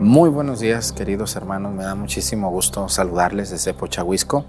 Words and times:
Muy 0.00 0.30
buenos 0.30 0.60
días, 0.60 0.92
queridos 0.92 1.36
hermanos. 1.36 1.74
Me 1.74 1.84
da 1.84 1.94
muchísimo 1.94 2.48
gusto 2.48 2.88
saludarles 2.88 3.50
desde 3.50 3.74
Pochahuisco 3.74 4.46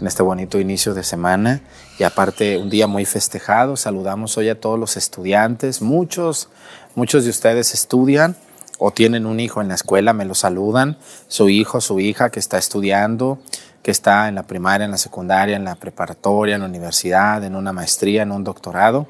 en 0.00 0.06
este 0.08 0.24
bonito 0.24 0.58
inicio 0.58 0.94
de 0.94 1.04
semana 1.04 1.60
y 1.96 2.02
aparte 2.02 2.58
un 2.58 2.70
día 2.70 2.88
muy 2.88 3.04
festejado. 3.04 3.76
Saludamos 3.76 4.36
hoy 4.36 4.48
a 4.48 4.58
todos 4.58 4.76
los 4.76 4.96
estudiantes. 4.96 5.80
Muchos, 5.80 6.48
muchos 6.96 7.22
de 7.22 7.30
ustedes 7.30 7.72
estudian 7.72 8.34
o 8.80 8.90
tienen 8.90 9.26
un 9.26 9.38
hijo 9.38 9.60
en 9.60 9.68
la 9.68 9.76
escuela, 9.76 10.12
me 10.12 10.24
lo 10.24 10.34
saludan. 10.34 10.98
Su 11.28 11.48
hijo, 11.48 11.80
su 11.80 12.00
hija 12.00 12.30
que 12.30 12.40
está 12.40 12.58
estudiando, 12.58 13.38
que 13.84 13.92
está 13.92 14.26
en 14.26 14.34
la 14.34 14.42
primaria, 14.42 14.86
en 14.86 14.90
la 14.90 14.98
secundaria, 14.98 15.54
en 15.54 15.62
la 15.62 15.76
preparatoria, 15.76 16.56
en 16.56 16.62
la 16.62 16.66
universidad, 16.66 17.44
en 17.44 17.54
una 17.54 17.72
maestría, 17.72 18.22
en 18.22 18.32
un 18.32 18.42
doctorado. 18.42 19.06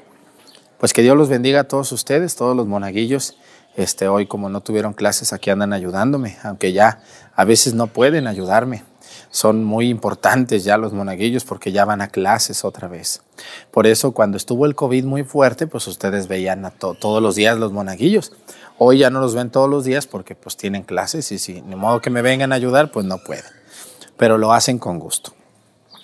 Pues 0.77 0.93
que 0.93 1.01
Dios 1.01 1.17
los 1.17 1.27
bendiga 1.27 1.61
a 1.61 1.63
todos 1.63 1.91
ustedes, 1.91 2.35
todos 2.35 2.55
los 2.55 2.67
monaguillos 2.67 3.35
este, 3.75 4.07
hoy 4.07 4.25
como 4.25 4.49
no 4.49 4.61
tuvieron 4.61 4.93
clases, 4.93 5.33
aquí 5.33 5.49
andan 5.49 5.73
ayudándome, 5.73 6.37
aunque 6.43 6.73
ya 6.73 7.01
a 7.35 7.45
veces 7.45 7.73
no 7.73 7.87
pueden 7.87 8.27
ayudarme. 8.27 8.83
Son 9.29 9.63
muy 9.63 9.89
importantes 9.89 10.63
ya 10.63 10.77
los 10.77 10.93
monaguillos 10.93 11.43
porque 11.43 11.71
ya 11.71 11.83
van 11.83 12.01
a 12.01 12.07
clases 12.07 12.63
otra 12.63 12.87
vez. 12.87 13.21
Por 13.71 13.85
eso 13.85 14.11
cuando 14.11 14.37
estuvo 14.37 14.65
el 14.65 14.75
COVID 14.75 15.03
muy 15.03 15.23
fuerte, 15.23 15.67
pues 15.67 15.87
ustedes 15.87 16.27
veían 16.27 16.65
a 16.65 16.71
todos 16.71 17.21
los 17.21 17.35
días 17.35 17.57
los 17.57 17.73
monaguillos. 17.73 18.31
Hoy 18.77 18.99
ya 18.99 19.09
no 19.09 19.19
los 19.19 19.35
ven 19.35 19.49
todos 19.49 19.69
los 19.69 19.83
días 19.83 20.07
porque 20.07 20.35
pues 20.35 20.55
tienen 20.55 20.83
clases 20.83 21.31
y 21.31 21.39
si 21.39 21.61
de 21.61 21.75
modo 21.75 22.01
que 22.01 22.09
me 22.09 22.21
vengan 22.21 22.53
a 22.53 22.55
ayudar, 22.55 22.91
pues 22.91 23.05
no 23.05 23.17
pueden. 23.17 23.43
Pero 24.17 24.37
lo 24.37 24.53
hacen 24.53 24.79
con 24.79 24.99
gusto. 24.99 25.33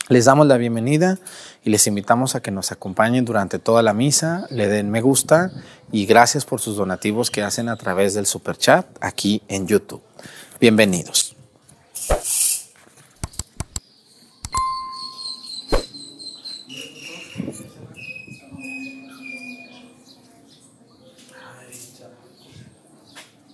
Les 0.09 0.25
damos 0.25 0.45
la 0.47 0.57
bienvenida 0.57 1.17
y 1.63 1.69
les 1.69 1.85
invitamos 1.87 2.35
a 2.35 2.41
que 2.41 2.51
nos 2.51 2.71
acompañen 2.71 3.25
durante 3.25 3.59
toda 3.59 3.83
la 3.83 3.93
misa, 3.93 4.47
le 4.49 4.67
den 4.67 4.89
me 4.89 5.01
gusta 5.01 5.51
y 5.91 6.05
gracias 6.05 6.45
por 6.45 6.59
sus 6.59 6.75
donativos 6.75 7.29
que 7.29 7.43
hacen 7.43 7.69
a 7.69 7.75
través 7.75 8.13
del 8.13 8.25
super 8.25 8.57
chat 8.57 8.85
aquí 8.99 9.43
en 9.47 9.67
YouTube. 9.67 10.01
Bienvenidos. 10.59 11.35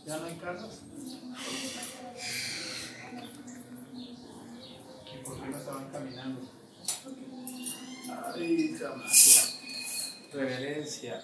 ¿Ya 0.05 0.17
no 0.17 0.25
hay 0.25 0.35
carros? 0.35 0.79
¿Y 5.13 5.25
por 5.25 5.41
qué 5.41 5.49
no 5.49 5.57
estaban 5.57 5.89
caminando? 5.91 6.41
Ay, 8.35 8.75
chamaco. 8.79 9.09
Reverencia. 10.33 11.21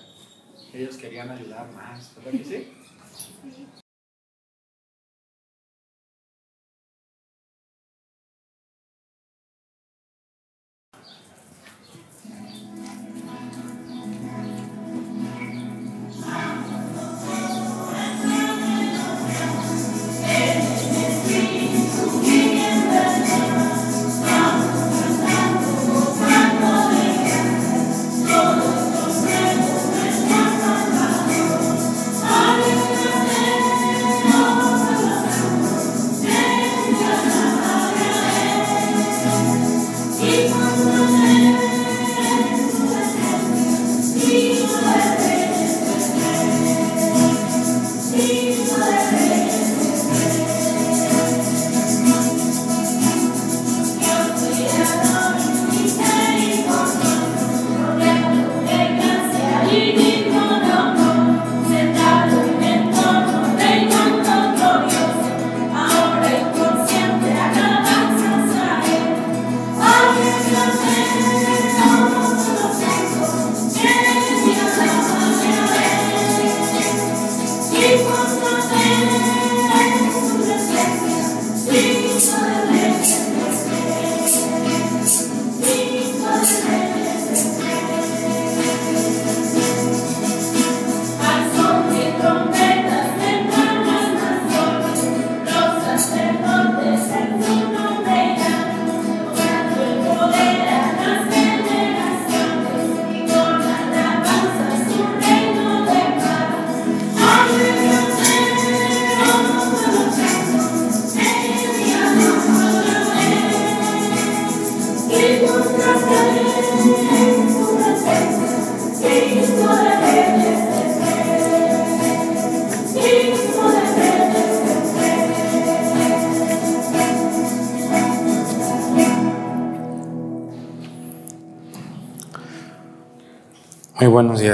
Ellos 0.74 0.98
querían 0.98 1.30
ayudar 1.30 1.72
más, 1.74 2.16
¿verdad 2.16 2.32
que 2.32 2.44
sí? 2.44 2.68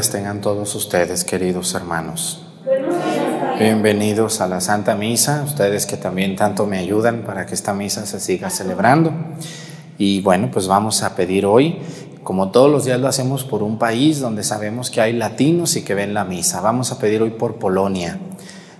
Tengan 0.07 0.39
todos 0.39 0.75
ustedes, 0.75 1.25
queridos 1.25 1.73
hermanos. 1.75 2.41
Bienvenidos 3.59 4.39
a 4.39 4.47
la 4.47 4.61
Santa 4.61 4.95
Misa, 4.95 5.43
ustedes 5.45 5.85
que 5.85 5.97
también 5.97 6.37
tanto 6.37 6.65
me 6.65 6.77
ayudan 6.77 7.23
para 7.23 7.45
que 7.45 7.53
esta 7.53 7.73
misa 7.73 8.05
se 8.05 8.21
siga 8.21 8.49
celebrando. 8.49 9.11
Y 9.97 10.21
bueno, 10.21 10.49
pues 10.53 10.67
vamos 10.67 11.03
a 11.03 11.15
pedir 11.15 11.45
hoy, 11.45 11.79
como 12.23 12.49
todos 12.49 12.71
los 12.71 12.85
días 12.85 13.01
lo 13.01 13.09
hacemos 13.09 13.43
por 13.43 13.61
un 13.61 13.77
país 13.77 14.21
donde 14.21 14.43
sabemos 14.43 14.89
que 14.89 15.01
hay 15.01 15.11
latinos 15.11 15.75
y 15.75 15.83
que 15.83 15.95
ven 15.95 16.13
la 16.13 16.23
misa. 16.23 16.61
Vamos 16.61 16.93
a 16.93 16.99
pedir 16.99 17.21
hoy 17.21 17.31
por 17.31 17.55
Polonia, 17.55 18.19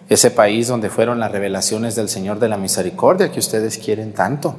ese 0.07 0.31
país 0.31 0.69
donde 0.69 0.89
fueron 0.89 1.19
las 1.19 1.33
revelaciones 1.33 1.95
del 1.97 2.07
Señor 2.07 2.39
de 2.39 2.47
la 2.47 2.55
Misericordia 2.55 3.29
que 3.29 3.39
ustedes 3.39 3.77
quieren 3.77 4.13
tanto. 4.13 4.55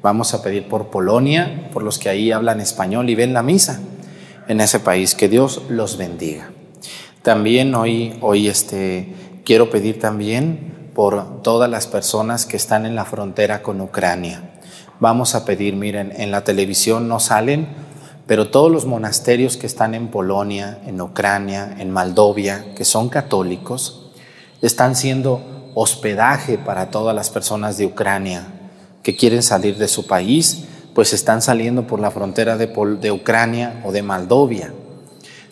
Vamos 0.00 0.32
a 0.32 0.42
pedir 0.42 0.68
por 0.68 0.86
Polonia, 0.86 1.68
por 1.70 1.82
los 1.82 1.98
que 1.98 2.08
ahí 2.08 2.32
hablan 2.32 2.60
español 2.60 3.10
y 3.10 3.14
ven 3.14 3.34
la 3.34 3.42
misa 3.42 3.80
en 4.48 4.60
ese 4.60 4.80
país. 4.80 5.14
Que 5.14 5.28
Dios 5.28 5.62
los 5.68 5.96
bendiga. 5.96 6.50
También 7.22 7.74
hoy, 7.74 8.18
hoy 8.20 8.48
este, 8.48 9.14
quiero 9.44 9.70
pedir 9.70 10.00
también 10.00 10.90
por 10.94 11.42
todas 11.42 11.70
las 11.70 11.86
personas 11.86 12.46
que 12.46 12.56
están 12.56 12.84
en 12.84 12.94
la 12.94 13.04
frontera 13.04 13.62
con 13.62 13.80
Ucrania. 13.80 14.42
Vamos 15.00 15.34
a 15.34 15.44
pedir, 15.44 15.74
miren, 15.74 16.12
en 16.16 16.30
la 16.30 16.44
televisión 16.44 17.08
no 17.08 17.18
salen, 17.20 17.68
pero 18.26 18.50
todos 18.50 18.70
los 18.70 18.86
monasterios 18.86 19.56
que 19.56 19.66
están 19.66 19.94
en 19.94 20.08
Polonia, 20.08 20.80
en 20.86 21.00
Ucrania, 21.00 21.76
en 21.78 21.90
Moldovia, 21.90 22.74
que 22.76 22.84
son 22.84 23.08
católicos, 23.08 24.10
están 24.60 24.94
siendo 24.94 25.70
hospedaje 25.74 26.58
para 26.58 26.90
todas 26.90 27.14
las 27.14 27.30
personas 27.30 27.78
de 27.78 27.86
Ucrania 27.86 28.46
que 29.02 29.16
quieren 29.16 29.42
salir 29.42 29.76
de 29.78 29.88
su 29.88 30.06
país 30.06 30.64
pues 30.94 31.12
están 31.12 31.42
saliendo 31.42 31.86
por 31.86 32.00
la 32.00 32.10
frontera 32.10 32.56
de, 32.56 33.10
Ucrania 33.10 33.80
o 33.84 33.92
de 33.92 34.02
Moldovia 34.02 34.72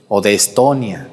o 0.09 0.21
de 0.21 0.35
Estonia. 0.35 1.09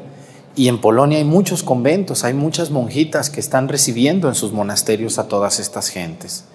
Y 0.56 0.68
en 0.70 0.82
Polonia 0.82 1.20
hay 1.20 1.24
muchos 1.24 1.64
conventos, 1.64 2.24
hay 2.24 2.34
muchas 2.34 2.72
monjitas 2.72 3.30
que 3.30 3.40
están 3.40 3.68
recibiendo 3.68 4.28
en 4.28 4.36
sus 4.36 4.52
monasterios 4.52 5.20
a 5.20 5.28
todas 5.28 5.60
estas 5.60 5.90
gentes. 5.90 6.46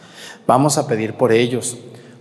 Vamos 0.46 0.76
a 0.76 0.88
pedir 0.88 1.14
por 1.14 1.32
ellos, 1.32 1.76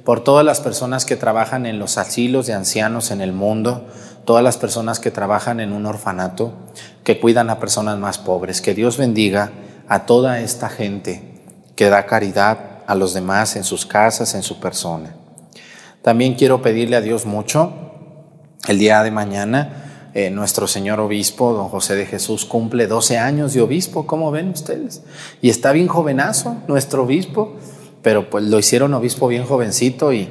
por 0.06 0.24
todas 0.24 0.46
las 0.46 0.62
personas 0.62 1.06
que 1.06 1.16
trabajan 1.16 1.66
en 1.66 1.80
los 1.80 1.98
asilos 1.98 2.46
de 2.46 2.54
ancianos 2.54 3.10
en 3.10 3.20
el 3.20 3.34
mundo, 3.34 3.88
todas 4.26 4.44
las 4.44 4.58
personas 4.58 5.00
que 5.00 5.10
trabajan 5.10 5.60
en 5.60 5.74
un 5.74 5.88
orfanato, 5.88 6.54
que 7.04 7.20
cuidan 7.20 7.50
a 7.50 7.60
personas 7.60 7.98
más 7.98 8.20
pobres. 8.20 8.62
Que 8.62 8.76
Dios 8.76 8.98
bendiga 8.98 9.52
a 9.88 10.06
toda 10.06 10.40
esta 10.40 10.70
gente 10.70 11.42
que 11.76 11.90
da 11.90 12.06
caridad 12.06 12.84
a 12.86 12.94
los 12.94 13.16
demás 13.16 13.56
en 13.56 13.64
sus 13.64 13.88
casas, 13.88 14.36
en 14.36 14.44
su 14.44 14.60
persona. 14.60 15.16
También 16.02 16.34
quiero 16.34 16.62
pedirle 16.62 16.96
a 16.96 17.02
Dios 17.02 17.26
mucho. 17.26 17.74
El 18.68 18.80
día 18.80 19.04
de 19.04 19.12
mañana, 19.12 20.10
eh, 20.14 20.30
nuestro 20.30 20.68
señor 20.68 21.00
obispo, 21.00 21.54
don 21.54 21.70
José 21.70 21.96
de 21.96 22.06
Jesús, 22.06 22.46
cumple 22.46 22.88
12 22.88 23.18
años 23.18 23.54
de 23.54 23.62
obispo, 23.62 24.06
¿cómo 24.06 24.32
ven 24.32 24.50
ustedes? 24.50 25.04
Y 25.42 25.50
está 25.50 25.72
bien 25.72 25.88
jovenazo, 25.88 26.58
nuestro 26.68 27.04
obispo, 27.04 27.56
pero 28.02 28.30
pues 28.30 28.44
lo 28.46 28.60
hicieron 28.60 28.94
obispo 28.94 29.28
bien 29.28 29.46
jovencito 29.46 30.12
y 30.12 30.30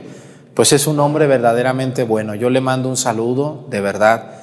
pues 0.54 0.72
es 0.72 0.86
un 0.86 1.00
hombre 1.00 1.26
verdaderamente 1.26 2.04
bueno. 2.04 2.34
Yo 2.34 2.50
le 2.50 2.60
mando 2.60 2.88
un 2.88 2.96
saludo, 2.96 3.66
de 3.70 3.80
verdad. 3.80 4.34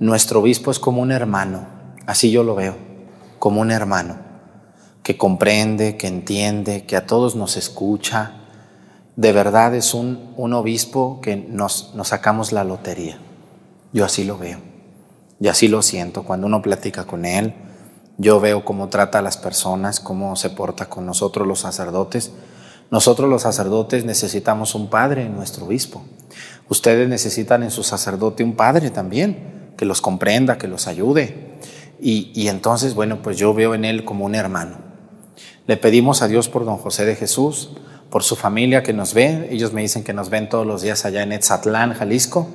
Nuestro 0.00 0.40
obispo 0.40 0.70
es 0.70 0.78
como 0.78 1.02
un 1.02 1.12
hermano, 1.12 1.66
así 2.06 2.30
yo 2.30 2.44
lo 2.44 2.54
veo, 2.54 2.76
como 3.38 3.62
un 3.62 3.70
hermano, 3.70 4.18
que 5.02 5.16
comprende, 5.16 5.96
que 5.96 6.08
entiende, 6.08 6.84
que 6.84 6.96
a 6.96 7.06
todos 7.06 7.36
nos 7.36 7.56
escucha. 7.56 8.43
De 9.16 9.32
verdad 9.32 9.74
es 9.74 9.94
un, 9.94 10.34
un 10.36 10.52
obispo 10.52 11.20
que 11.20 11.36
nos, 11.36 11.94
nos 11.94 12.08
sacamos 12.08 12.52
la 12.52 12.64
lotería. 12.64 13.18
Yo 13.92 14.04
así 14.04 14.24
lo 14.24 14.38
veo 14.38 14.58
y 15.40 15.48
así 15.48 15.68
lo 15.68 15.82
siento. 15.82 16.24
Cuando 16.24 16.46
uno 16.46 16.62
platica 16.62 17.04
con 17.04 17.24
él, 17.24 17.54
yo 18.18 18.40
veo 18.40 18.64
cómo 18.64 18.88
trata 18.88 19.18
a 19.18 19.22
las 19.22 19.36
personas, 19.36 20.00
cómo 20.00 20.36
se 20.36 20.50
porta 20.50 20.86
con 20.86 21.06
nosotros 21.06 21.46
los 21.46 21.60
sacerdotes 21.60 22.32
nosotros 22.90 23.28
los 23.28 23.42
sacerdotes 23.42 24.04
necesitamos 24.04 24.74
un 24.74 24.88
padre 24.88 25.22
en 25.22 25.34
nuestro 25.34 25.66
obispo. 25.66 26.02
Ustedes 26.68 27.08
necesitan 27.08 27.62
en 27.62 27.70
su 27.70 27.82
sacerdote 27.82 28.44
un 28.44 28.54
padre 28.54 28.90
también, 28.90 29.72
que 29.76 29.84
los 29.84 30.00
comprenda, 30.00 30.58
que 30.58 30.68
los 30.68 30.86
ayude. 30.86 31.56
Y, 32.00 32.48
entonces, 32.48 32.94
bueno, 32.94 33.22
pues 33.22 33.38
yo 33.38 33.54
veo 33.54 33.74
en 33.74 33.84
él 33.84 34.04
como 34.04 34.26
un 34.26 34.34
hermano. 34.34 34.76
Le 35.66 35.76
pedimos 35.76 36.22
a 36.22 36.28
Dios 36.28 36.48
por 36.48 36.64
don 36.64 36.76
José 36.76 37.04
de 37.04 37.16
Jesús, 37.16 37.70
por 38.14 38.22
su 38.22 38.36
familia 38.36 38.84
que 38.84 38.92
nos 38.92 39.12
ve. 39.12 39.48
Ellos 39.50 39.72
me 39.72 39.80
dicen 39.80 40.04
que 40.04 40.12
nos 40.12 40.30
ven 40.30 40.48
todos 40.48 40.64
los 40.64 40.82
días 40.82 41.04
allá 41.04 41.24
en 41.24 41.32
Etzatlán, 41.32 41.94
Jalisco. 41.94 42.48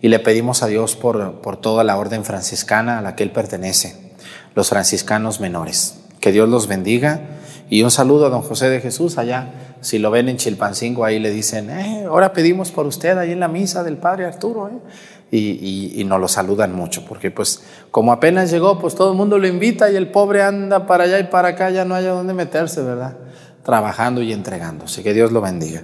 Y 0.00 0.08
le 0.08 0.20
pedimos 0.20 0.62
a 0.62 0.68
Dios 0.68 0.96
por, 0.96 1.42
por 1.42 1.58
toda 1.58 1.84
la 1.84 1.98
orden 1.98 2.24
franciscana 2.24 2.98
a 2.98 3.02
la 3.02 3.14
que 3.14 3.22
él 3.22 3.30
pertenece, 3.30 4.14
los 4.54 4.70
franciscanos 4.70 5.38
menores. 5.38 5.98
Que 6.18 6.32
Dios 6.32 6.48
los 6.48 6.66
bendiga 6.66 7.20
y 7.68 7.82
un 7.82 7.90
saludo 7.90 8.24
a 8.24 8.30
don 8.30 8.40
José 8.40 8.70
de 8.70 8.80
Jesús 8.80 9.18
allá. 9.18 9.50
Si 9.82 9.98
lo 9.98 10.10
ven 10.10 10.30
en 10.30 10.38
Chilpancingo, 10.38 11.04
ahí 11.04 11.18
le 11.18 11.30
dicen, 11.30 11.68
eh, 11.68 12.06
ahora 12.08 12.32
pedimos 12.32 12.72
por 12.72 12.86
usted 12.86 13.18
ahí 13.18 13.32
en 13.32 13.40
la 13.40 13.48
misa 13.48 13.84
del 13.84 13.98
Padre 13.98 14.24
Arturo. 14.24 14.68
Eh". 14.68 14.78
Y, 15.30 16.00
y, 16.00 16.04
nos 16.04 16.20
lo 16.20 16.28
saludan 16.28 16.72
mucho, 16.72 17.04
porque 17.04 17.30
pues 17.30 17.64
como 17.90 18.12
apenas 18.12 18.50
llegó, 18.50 18.78
pues 18.78 18.94
todo 18.94 19.10
el 19.10 19.16
mundo 19.18 19.38
lo 19.38 19.46
invita 19.46 19.90
y 19.90 19.96
el 19.96 20.10
pobre 20.10 20.42
anda 20.42 20.86
para 20.86 21.04
allá 21.04 21.18
y 21.18 21.24
para 21.24 21.48
acá, 21.48 21.68
ya 21.68 21.84
no 21.84 21.96
haya 21.96 22.12
dónde 22.12 22.32
meterse, 22.32 22.80
¿verdad? 22.80 23.16
Trabajando 23.66 24.22
y 24.22 24.32
entregándose. 24.32 25.02
Que 25.02 25.12
Dios 25.12 25.32
lo 25.32 25.40
bendiga. 25.40 25.82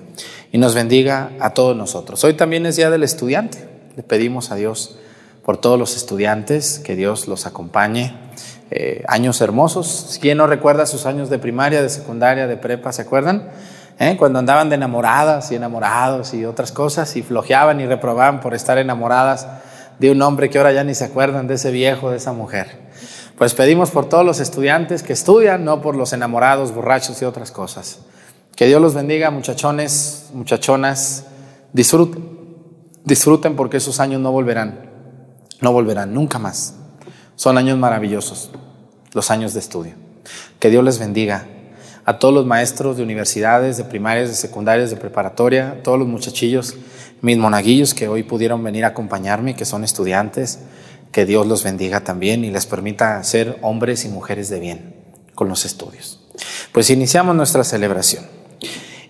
Y 0.52 0.58
nos 0.58 0.72
bendiga 0.72 1.32
a 1.40 1.50
todos 1.50 1.76
nosotros. 1.76 2.22
Hoy 2.22 2.34
también 2.34 2.64
es 2.64 2.76
Día 2.76 2.90
del 2.90 3.02
Estudiante. 3.02 3.68
Le 3.96 4.04
pedimos 4.04 4.52
a 4.52 4.54
Dios 4.54 4.98
por 5.44 5.56
todos 5.56 5.80
los 5.80 5.96
estudiantes, 5.96 6.78
que 6.78 6.94
Dios 6.94 7.26
los 7.26 7.44
acompañe 7.44 8.14
eh, 8.70 9.02
años 9.08 9.40
hermosos. 9.40 10.16
¿Quién 10.20 10.38
no 10.38 10.46
recuerda 10.46 10.86
sus 10.86 11.06
años 11.06 11.28
de 11.28 11.40
primaria, 11.40 11.82
de 11.82 11.88
secundaria, 11.88 12.46
de 12.46 12.56
prepa? 12.56 12.92
¿Se 12.92 13.02
acuerdan? 13.02 13.48
¿Eh? 13.98 14.14
Cuando 14.16 14.38
andaban 14.38 14.68
de 14.68 14.76
enamoradas 14.76 15.50
y 15.50 15.56
enamorados 15.56 16.34
y 16.34 16.44
otras 16.44 16.70
cosas 16.70 17.16
y 17.16 17.22
flojeaban 17.22 17.80
y 17.80 17.86
reprobaban 17.86 18.38
por 18.38 18.54
estar 18.54 18.78
enamoradas 18.78 19.48
de 19.98 20.12
un 20.12 20.22
hombre 20.22 20.50
que 20.50 20.58
ahora 20.58 20.70
ya 20.70 20.84
ni 20.84 20.94
se 20.94 21.02
acuerdan 21.02 21.48
de 21.48 21.54
ese 21.54 21.72
viejo, 21.72 22.12
de 22.12 22.18
esa 22.18 22.32
mujer. 22.32 22.91
Pues 23.42 23.54
pedimos 23.54 23.90
por 23.90 24.08
todos 24.08 24.24
los 24.24 24.38
estudiantes 24.38 25.02
que 25.02 25.12
estudian, 25.12 25.64
no 25.64 25.82
por 25.82 25.96
los 25.96 26.12
enamorados, 26.12 26.72
borrachos 26.72 27.20
y 27.22 27.24
otras 27.24 27.50
cosas. 27.50 27.98
Que 28.54 28.66
Dios 28.66 28.80
los 28.80 28.94
bendiga, 28.94 29.32
muchachones, 29.32 30.30
muchachonas. 30.32 31.24
Disfruten, 31.72 32.22
disfruten 33.04 33.56
porque 33.56 33.78
esos 33.78 33.98
años 33.98 34.20
no 34.20 34.30
volverán. 34.30 34.88
No 35.60 35.72
volverán 35.72 36.14
nunca 36.14 36.38
más. 36.38 36.76
Son 37.34 37.58
años 37.58 37.76
maravillosos, 37.78 38.52
los 39.12 39.28
años 39.32 39.54
de 39.54 39.58
estudio. 39.58 39.94
Que 40.60 40.70
Dios 40.70 40.84
les 40.84 41.00
bendiga 41.00 41.48
a 42.04 42.20
todos 42.20 42.32
los 42.32 42.46
maestros 42.46 42.96
de 42.96 43.02
universidades, 43.02 43.76
de 43.76 43.82
primarias, 43.82 44.28
de 44.28 44.36
secundarias, 44.36 44.90
de 44.90 44.96
preparatoria, 44.96 45.80
todos 45.82 45.98
los 45.98 46.06
muchachillos, 46.06 46.76
mis 47.22 47.38
monaguillos 47.38 47.92
que 47.92 48.06
hoy 48.06 48.22
pudieron 48.22 48.62
venir 48.62 48.84
a 48.84 48.88
acompañarme, 48.90 49.56
que 49.56 49.64
son 49.64 49.82
estudiantes. 49.82 50.60
Que 51.12 51.26
Dios 51.26 51.46
los 51.46 51.62
bendiga 51.62 52.00
también 52.00 52.44
y 52.44 52.50
les 52.50 52.66
permita 52.66 53.22
ser 53.22 53.58
hombres 53.62 54.04
y 54.04 54.08
mujeres 54.08 54.48
de 54.48 54.58
bien 54.58 54.94
con 55.34 55.48
los 55.48 55.64
estudios. 55.64 56.20
Pues 56.72 56.88
iniciamos 56.90 57.36
nuestra 57.36 57.64
celebración. 57.64 58.24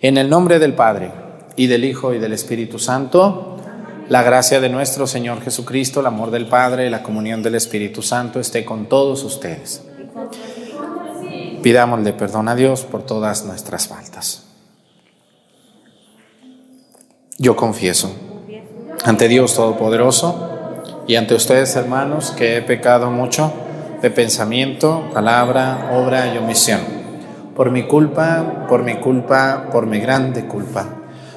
En 0.00 0.18
el 0.18 0.28
nombre 0.28 0.58
del 0.58 0.74
Padre 0.74 1.12
y 1.56 1.68
del 1.68 1.84
Hijo 1.84 2.12
y 2.12 2.18
del 2.18 2.32
Espíritu 2.32 2.78
Santo. 2.78 3.56
La 4.08 4.22
gracia 4.22 4.60
de 4.60 4.68
nuestro 4.68 5.06
Señor 5.06 5.42
Jesucristo, 5.42 6.00
el 6.00 6.06
amor 6.06 6.32
del 6.32 6.48
Padre 6.48 6.86
y 6.86 6.90
la 6.90 7.04
comunión 7.04 7.42
del 7.42 7.54
Espíritu 7.54 8.02
Santo 8.02 8.40
esté 8.40 8.64
con 8.64 8.86
todos 8.86 9.22
ustedes. 9.22 9.82
Pidámosle 11.62 12.12
perdón 12.12 12.48
a 12.48 12.56
Dios 12.56 12.82
por 12.82 13.06
todas 13.06 13.44
nuestras 13.44 13.86
faltas. 13.86 14.44
Yo 17.38 17.54
confieso 17.54 18.12
ante 19.04 19.28
Dios 19.28 19.54
Todopoderoso 19.54 20.51
y 21.06 21.16
ante 21.16 21.34
ustedes, 21.34 21.74
hermanos, 21.76 22.30
que 22.30 22.56
he 22.56 22.62
pecado 22.62 23.10
mucho 23.10 23.52
de 24.00 24.10
pensamiento, 24.10 25.08
palabra, 25.12 25.90
obra 25.94 26.34
y 26.34 26.38
omisión. 26.38 26.80
Por 27.56 27.70
mi 27.70 27.84
culpa, 27.84 28.66
por 28.68 28.82
mi 28.82 28.96
culpa, 28.96 29.68
por 29.70 29.86
mi 29.86 30.00
grande 30.00 30.46
culpa. 30.46 30.86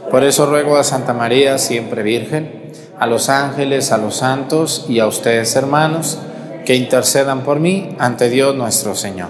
Por 0.09 0.23
eso 0.23 0.45
ruego 0.45 0.77
a 0.77 0.83
Santa 0.83 1.13
María, 1.13 1.57
siempre 1.57 2.03
Virgen, 2.03 2.71
a 2.99 3.07
los 3.07 3.29
ángeles, 3.29 3.91
a 3.91 3.97
los 3.97 4.17
santos 4.17 4.85
y 4.87 4.99
a 4.99 5.07
ustedes 5.07 5.55
hermanos, 5.55 6.19
que 6.65 6.75
intercedan 6.75 7.41
por 7.41 7.59
mí 7.59 7.95
ante 7.99 8.29
Dios 8.29 8.55
nuestro 8.55 8.95
Señor. 8.95 9.29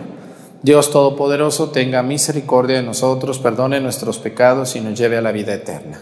Dios 0.62 0.92
Todopoderoso 0.92 1.70
tenga 1.70 2.02
misericordia 2.02 2.78
de 2.78 2.84
nosotros, 2.84 3.40
perdone 3.40 3.80
nuestros 3.80 4.18
pecados 4.18 4.76
y 4.76 4.82
nos 4.82 4.98
lleve 4.98 5.18
a 5.18 5.22
la 5.22 5.32
vida 5.32 5.54
eterna. 5.54 6.02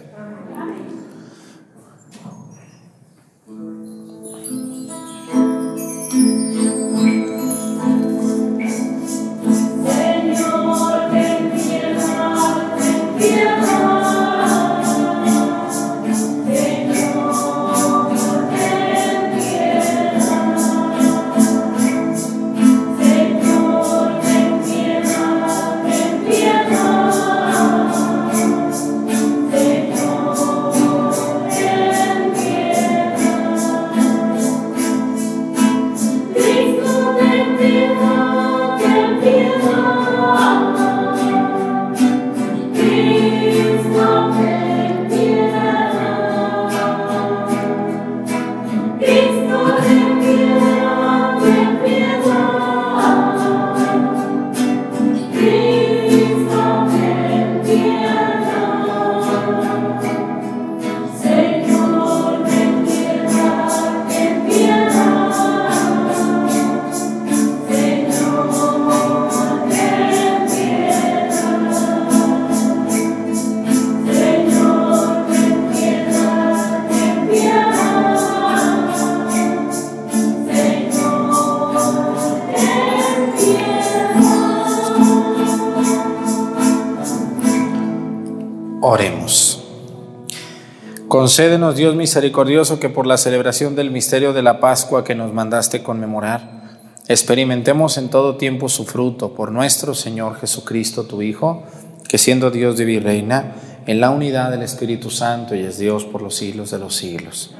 Concédenos, 91.33 91.75
Dios 91.75 91.95
misericordioso, 91.95 92.79
que 92.79 92.89
por 92.89 93.07
la 93.07 93.17
celebración 93.17 93.75
del 93.75 93.89
misterio 93.89 94.33
de 94.33 94.43
la 94.43 94.59
Pascua 94.59 95.03
que 95.03 95.15
nos 95.15 95.33
mandaste 95.33 95.81
conmemorar, 95.81 96.77
experimentemos 97.07 97.97
en 97.97 98.09
todo 98.09 98.37
tiempo 98.37 98.69
su 98.69 98.85
fruto 98.85 99.33
por 99.33 99.51
nuestro 99.51 99.95
Señor 99.95 100.39
Jesucristo, 100.39 101.05
tu 101.05 101.23
Hijo, 101.23 101.63
que 102.07 102.19
siendo 102.19 102.51
Dios 102.51 102.77
de 102.77 102.83
y 102.83 102.99
reina 102.99 103.55
en 103.87 103.99
la 103.99 104.11
unidad 104.11 104.51
del 104.51 104.61
Espíritu 104.61 105.09
Santo 105.09 105.55
y 105.55 105.61
es 105.61 105.79
Dios 105.79 106.05
por 106.05 106.21
los 106.21 106.35
siglos 106.35 106.69
de 106.69 106.77
los 106.77 106.95
siglos. 106.95 107.55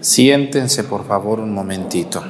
Siéntense 0.00 0.84
por 0.84 1.04
favor 1.04 1.40
un 1.40 1.52
momentito. 1.52 2.22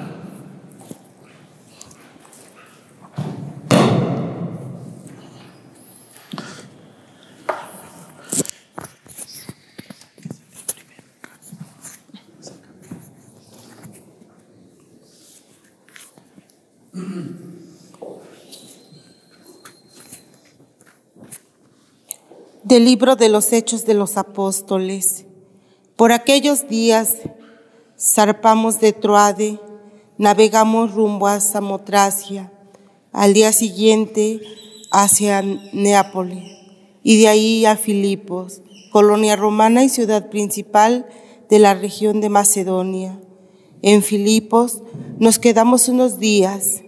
Del 22.72 22.86
libro 22.86 23.16
de 23.16 23.28
los 23.28 23.52
Hechos 23.52 23.84
de 23.84 23.92
los 23.92 24.16
Apóstoles. 24.16 25.26
Por 25.94 26.10
aquellos 26.10 26.68
días 26.68 27.16
zarpamos 28.00 28.80
de 28.80 28.94
Troade, 28.94 29.60
navegamos 30.16 30.94
rumbo 30.94 31.26
a 31.26 31.40
Samotracia, 31.40 32.50
al 33.12 33.34
día 33.34 33.52
siguiente 33.52 34.40
hacia 34.90 35.42
Neápolis 35.42 36.50
y 37.02 37.20
de 37.20 37.28
ahí 37.28 37.66
a 37.66 37.76
Filipos, 37.76 38.62
colonia 38.90 39.36
romana 39.36 39.84
y 39.84 39.90
ciudad 39.90 40.30
principal 40.30 41.04
de 41.50 41.58
la 41.58 41.74
región 41.74 42.22
de 42.22 42.30
Macedonia. 42.30 43.20
En 43.82 44.02
Filipos 44.02 44.82
nos 45.18 45.38
quedamos 45.38 45.90
unos 45.90 46.18
días. 46.18 46.80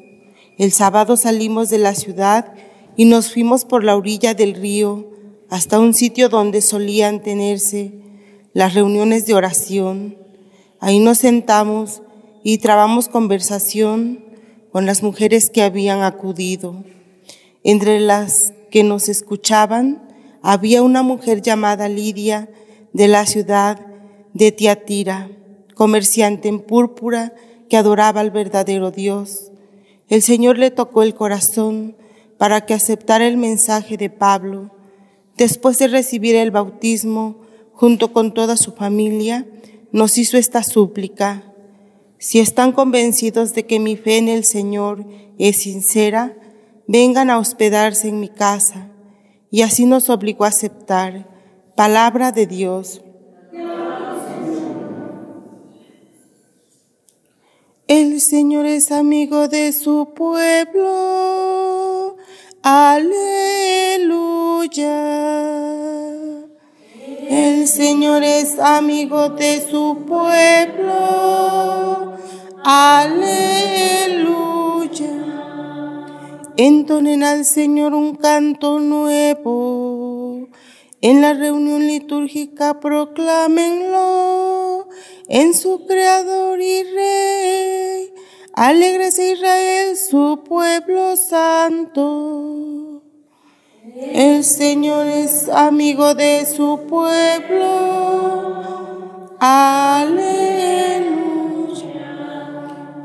El 0.56 0.72
sábado 0.72 1.18
salimos 1.18 1.68
de 1.68 1.76
la 1.76 1.94
ciudad 1.94 2.54
y 2.96 3.04
nos 3.04 3.30
fuimos 3.30 3.66
por 3.66 3.84
la 3.84 3.94
orilla 3.96 4.32
del 4.32 4.54
río 4.54 5.12
hasta 5.50 5.78
un 5.78 5.94
sitio 5.94 6.28
donde 6.28 6.60
solían 6.60 7.22
tenerse 7.22 7.92
las 8.52 8.74
reuniones 8.74 9.26
de 9.26 9.34
oración. 9.34 10.16
Ahí 10.80 10.98
nos 10.98 11.18
sentamos 11.18 12.02
y 12.42 12.58
trabamos 12.58 13.08
conversación 13.08 14.24
con 14.70 14.86
las 14.86 15.02
mujeres 15.02 15.50
que 15.50 15.62
habían 15.62 16.02
acudido. 16.02 16.84
Entre 17.62 18.00
las 18.00 18.52
que 18.70 18.84
nos 18.84 19.08
escuchaban 19.08 20.02
había 20.42 20.82
una 20.82 21.02
mujer 21.02 21.42
llamada 21.42 21.88
Lidia 21.88 22.50
de 22.92 23.08
la 23.08 23.26
ciudad 23.26 23.80
de 24.34 24.52
Tiatira, 24.52 25.30
comerciante 25.74 26.48
en 26.48 26.60
púrpura 26.60 27.32
que 27.68 27.76
adoraba 27.76 28.20
al 28.20 28.30
verdadero 28.30 28.90
Dios. 28.90 29.50
El 30.08 30.22
Señor 30.22 30.58
le 30.58 30.70
tocó 30.70 31.02
el 31.02 31.14
corazón 31.14 31.96
para 32.36 32.66
que 32.66 32.74
aceptara 32.74 33.26
el 33.26 33.36
mensaje 33.36 33.96
de 33.96 34.10
Pablo 34.10 34.70
Después 35.36 35.78
de 35.78 35.88
recibir 35.88 36.36
el 36.36 36.50
bautismo, 36.50 37.40
junto 37.72 38.12
con 38.12 38.34
toda 38.34 38.56
su 38.56 38.72
familia, 38.72 39.46
nos 39.90 40.18
hizo 40.18 40.36
esta 40.36 40.62
súplica. 40.62 41.42
Si 42.18 42.38
están 42.38 42.72
convencidos 42.72 43.54
de 43.54 43.66
que 43.66 43.80
mi 43.80 43.96
fe 43.96 44.18
en 44.18 44.28
el 44.28 44.44
Señor 44.44 45.04
es 45.38 45.62
sincera, 45.62 46.36
vengan 46.86 47.30
a 47.30 47.38
hospedarse 47.38 48.08
en 48.08 48.20
mi 48.20 48.28
casa. 48.28 48.90
Y 49.50 49.62
así 49.62 49.86
nos 49.86 50.08
obligó 50.08 50.44
a 50.44 50.48
aceptar. 50.48 51.28
Palabra 51.76 52.32
de 52.32 52.46
Dios. 52.46 53.02
El 57.86 58.20
Señor 58.20 58.66
es 58.66 58.90
amigo 58.90 59.48
de 59.48 59.72
su 59.72 60.14
pueblo. 60.14 61.63
Aleluya. 62.66 63.10
El 67.28 67.68
Señor 67.68 68.22
es 68.22 68.58
amigo 68.58 69.28
de 69.28 69.60
su 69.60 69.98
pueblo. 70.08 72.14
Aleluya. 72.64 73.34
Entonen 76.56 77.22
al 77.22 77.44
Señor 77.44 77.92
un 77.92 78.14
canto 78.14 78.80
nuevo. 78.80 80.48
En 81.02 81.20
la 81.20 81.34
reunión 81.34 81.86
litúrgica 81.86 82.80
proclámenlo 82.80 84.88
en 85.28 85.52
su 85.52 85.84
Creador 85.84 86.62
y 86.62 86.82
Rey. 86.82 88.14
Alégrese 88.56 89.32
Israel, 89.32 89.96
su 89.96 90.44
pueblo 90.48 91.16
santo. 91.16 93.02
El 93.96 94.44
Señor 94.44 95.08
es 95.08 95.48
amigo 95.48 96.14
de 96.14 96.46
su 96.46 96.86
pueblo. 96.88 97.72
Aleluya. 99.40 100.22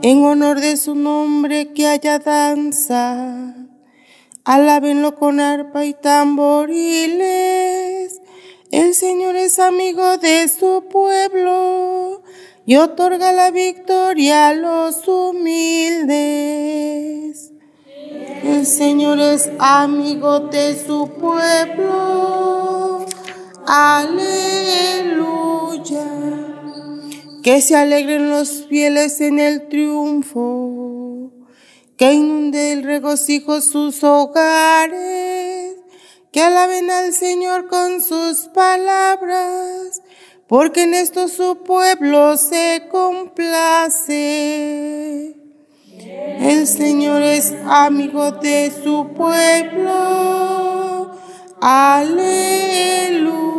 En 0.04 0.24
honor 0.24 0.60
de 0.60 0.78
su 0.78 0.94
nombre 0.94 1.74
que 1.74 1.88
haya 1.88 2.20
danza. 2.20 3.56
Alábenlo 4.44 5.16
con 5.16 5.40
arpa 5.40 5.84
y 5.84 5.96
tamboriles. 5.96 7.10
El 8.70 8.94
Señor 8.94 9.36
es 9.36 9.58
amigo 9.58 10.20
de 10.20 10.48
su 10.48 10.86
pueblo 10.92 12.22
y 12.70 12.78
otorga 12.78 13.34
la 13.34 13.50
victoria 13.50 14.50
a 14.50 14.54
los 14.54 15.08
humildes. 15.08 16.12
El 18.44 18.68
Señor 18.68 19.20
es 19.20 19.50
amigo 19.58 20.42
de 20.42 20.80
su 20.80 21.10
pueblo. 21.20 23.08
Aleluya. 23.66 24.36
Que 27.42 27.60
se 27.60 27.76
alegren 27.76 28.30
los 28.30 28.68
fieles 28.68 29.20
en 29.20 29.40
el 29.40 29.68
triunfo. 29.68 31.32
Que 31.98 32.14
inunde 32.14 32.74
el 32.74 32.84
regocijo 32.84 33.62
sus 33.62 34.04
hogares. 34.04 35.74
Que 36.32 36.42
alaben 36.42 36.92
al 36.92 37.14
Señor 37.14 37.68
con 37.68 38.00
sus 38.04 38.42
palabras. 38.54 40.04
Porque 40.50 40.84
en 40.84 40.96
esto 40.96 41.28
su 41.28 41.64
pueblo 41.64 42.36
se 42.36 42.88
complace. 42.92 44.16
El 46.40 46.66
Señor 46.66 47.22
es 47.22 47.54
amigo 47.68 48.32
de 48.32 48.72
su 48.84 49.10
pueblo. 49.16 51.12
Aleluya. 51.62 53.59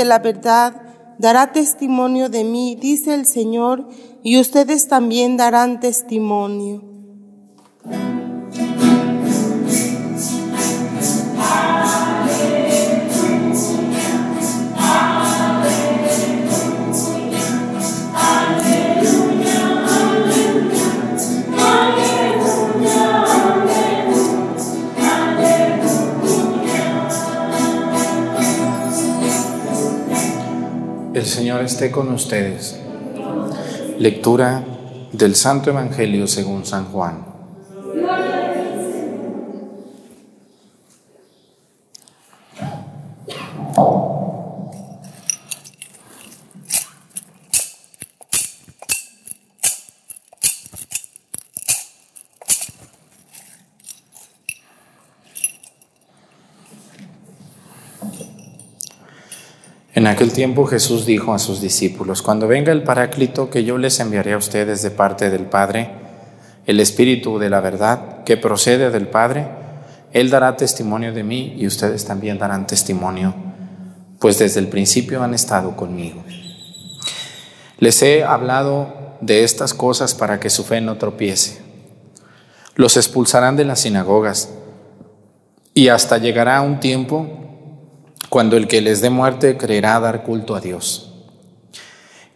De 0.00 0.06
la 0.06 0.18
verdad 0.18 0.80
dará 1.18 1.52
testimonio 1.52 2.30
de 2.30 2.42
mí, 2.42 2.74
dice 2.80 3.12
el 3.12 3.26
Señor, 3.26 3.86
y 4.22 4.40
ustedes 4.40 4.88
también 4.88 5.36
darán 5.36 5.78
testimonio. 5.78 6.89
Señor 31.50 31.64
esté 31.64 31.90
con 31.90 32.12
ustedes. 32.12 32.78
Lectura 33.98 34.64
del 35.10 35.34
Santo 35.34 35.70
Evangelio 35.70 36.28
según 36.28 36.64
San 36.64 36.84
Juan. 36.92 37.29
En 60.00 60.06
aquel 60.06 60.32
tiempo 60.32 60.64
Jesús 60.64 61.04
dijo 61.04 61.34
a 61.34 61.38
sus 61.38 61.60
discípulos, 61.60 62.22
cuando 62.22 62.48
venga 62.48 62.72
el 62.72 62.84
Paráclito 62.84 63.50
que 63.50 63.64
yo 63.64 63.76
les 63.76 64.00
enviaré 64.00 64.32
a 64.32 64.38
ustedes 64.38 64.80
de 64.80 64.90
parte 64.90 65.28
del 65.28 65.44
Padre, 65.44 65.90
el 66.64 66.80
Espíritu 66.80 67.38
de 67.38 67.50
la 67.50 67.60
verdad 67.60 68.24
que 68.24 68.38
procede 68.38 68.88
del 68.88 69.08
Padre, 69.08 69.46
Él 70.12 70.30
dará 70.30 70.56
testimonio 70.56 71.12
de 71.12 71.22
mí 71.22 71.54
y 71.58 71.66
ustedes 71.66 72.06
también 72.06 72.38
darán 72.38 72.66
testimonio, 72.66 73.34
pues 74.18 74.38
desde 74.38 74.60
el 74.60 74.68
principio 74.68 75.22
han 75.22 75.34
estado 75.34 75.76
conmigo. 75.76 76.24
Les 77.76 78.00
he 78.00 78.24
hablado 78.24 79.18
de 79.20 79.44
estas 79.44 79.74
cosas 79.74 80.14
para 80.14 80.40
que 80.40 80.48
su 80.48 80.64
fe 80.64 80.80
no 80.80 80.96
tropiece. 80.96 81.60
Los 82.74 82.96
expulsarán 82.96 83.54
de 83.56 83.66
las 83.66 83.80
sinagogas 83.80 84.48
y 85.74 85.88
hasta 85.88 86.16
llegará 86.16 86.62
un 86.62 86.80
tiempo 86.80 87.39
cuando 88.30 88.56
el 88.56 88.68
que 88.68 88.80
les 88.80 89.02
dé 89.02 89.10
muerte 89.10 89.56
creerá 89.56 89.98
dar 89.98 90.22
culto 90.22 90.54
a 90.54 90.60
Dios. 90.60 91.12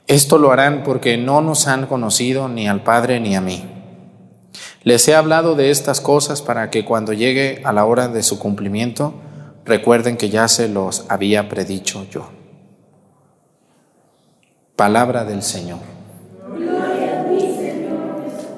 Esto 0.09 0.39
lo 0.39 0.51
harán 0.51 0.83
porque 0.83 1.17
no 1.17 1.41
nos 1.41 1.69
han 1.69 1.87
conocido 1.87 2.49
ni 2.49 2.69
al 2.69 2.83
Padre 2.83 3.21
ni 3.21 3.37
a 3.37 3.41
mí. 3.41 3.65
Les 4.83 5.07
he 5.09 5.15
hablado 5.15 5.55
de 5.55 5.71
estas 5.71 6.01
cosas 6.01 6.43
para 6.43 6.69
que 6.69 6.85
cuando 6.85 7.13
llegue 7.13 7.63
a 7.65 7.73
la 7.73 7.87
hora 7.87 8.09
de 8.09 8.23
su 8.23 8.39
cumplimiento, 8.39 9.15
recuerden 9.65 10.17
que 10.17 10.29
ya 10.29 10.49
se 10.49 10.69
los 10.69 11.07
había 11.09 11.49
predicho 11.49 12.07
yo. 12.11 12.29
Palabra 14.77 15.25
del 15.25 15.43
Señor. 15.43 15.79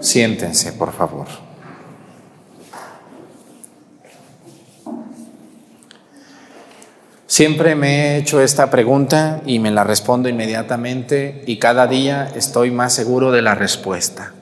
Siéntense, 0.00 0.72
por 0.72 0.92
favor. 0.92 1.45
Siempre 7.28 7.74
me 7.74 7.88
he 7.88 8.16
hecho 8.18 8.40
esta 8.40 8.70
pregunta 8.70 9.42
y 9.44 9.58
me 9.58 9.72
la 9.72 9.82
respondo 9.82 10.28
inmediatamente 10.28 11.42
y 11.46 11.58
cada 11.58 11.88
día 11.88 12.30
estoy 12.36 12.70
más 12.70 12.92
seguro 12.92 13.32
de 13.32 13.42
la 13.42 13.56
respuesta. 13.56 14.32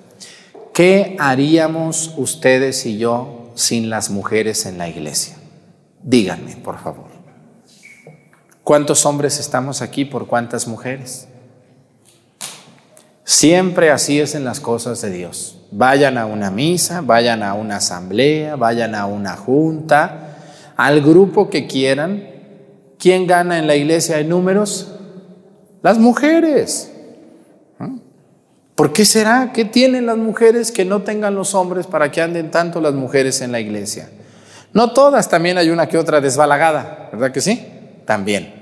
¿Qué 0.75 1.17
haríamos 1.19 2.13
ustedes 2.19 2.85
y 2.85 2.99
yo 2.99 3.53
sin 3.55 3.89
las 3.89 4.11
mujeres 4.11 4.67
en 4.67 4.77
la 4.77 4.89
iglesia? 4.89 5.37
Díganme, 6.03 6.57
por 6.57 6.79
favor. 6.79 7.07
¿Cuántos 8.63 9.07
hombres 9.07 9.39
estamos 9.41 9.81
aquí 9.81 10.05
por 10.05 10.27
cuántas 10.27 10.69
mujeres? 10.69 11.27
Siempre 13.25 13.91
así 13.91 14.21
es 14.21 14.35
en 14.35 14.45
las 14.45 14.61
cosas 14.61 15.01
de 15.01 15.11
Dios. 15.11 15.59
Vayan 15.71 16.19
a 16.19 16.27
una 16.27 16.51
misa, 16.51 17.01
vayan 17.01 17.43
a 17.43 17.55
una 17.55 17.77
asamblea, 17.77 18.57
vayan 18.57 18.95
a 18.95 19.07
una 19.07 19.37
junta, 19.37 20.37
al 20.77 21.01
grupo 21.01 21.49
que 21.49 21.67
quieran, 21.67 22.34
¿Quién 23.05 23.27
gana 23.27 23.59
en 23.59 23.67
la 23.67 23.77
iglesia 23.77 24.19
en 24.19 24.31
números? 24.31 24.89
Las 25.83 25.99
mujeres. 25.99 26.91
¿Por 28.75 28.95
qué 28.95 29.05
será? 29.05 29.53
¿Qué 29.53 29.67
tienen 29.67 30.07
las 30.07 30.17
mujeres 30.17 30.73
que 30.73 30.87
no 30.87 31.03
tengan 31.03 31.35
los 31.35 31.55
hombres 31.55 31.87
para 31.87 32.11
que 32.11 32.23
anden 32.23 32.51
tanto 32.51 32.81
las 32.81 32.95
mujeres 32.95 33.43
en 33.43 33.53
la 33.53 33.61
iglesia? 33.61 34.09
No 34.73 34.95
todas, 34.95 35.29
también 35.29 35.59
hay 35.59 35.69
una 35.69 35.87
que 35.87 35.99
otra 35.99 36.23
desbalagada, 36.23 37.11
¿verdad 37.13 37.31
que 37.31 37.43
sí? 37.43 37.63
También. 38.07 38.55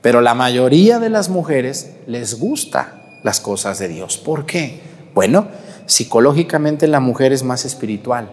Pero 0.00 0.20
la 0.20 0.34
mayoría 0.34 1.00
de 1.00 1.10
las 1.10 1.28
mujeres 1.28 1.96
les 2.06 2.38
gusta 2.38 3.02
las 3.24 3.40
cosas 3.40 3.80
de 3.80 3.88
Dios. 3.88 4.16
¿Por 4.16 4.46
qué? 4.46 4.78
Bueno, 5.12 5.48
psicológicamente 5.86 6.86
la 6.86 7.00
mujer 7.00 7.32
es 7.32 7.42
más 7.42 7.64
espiritual. 7.64 8.30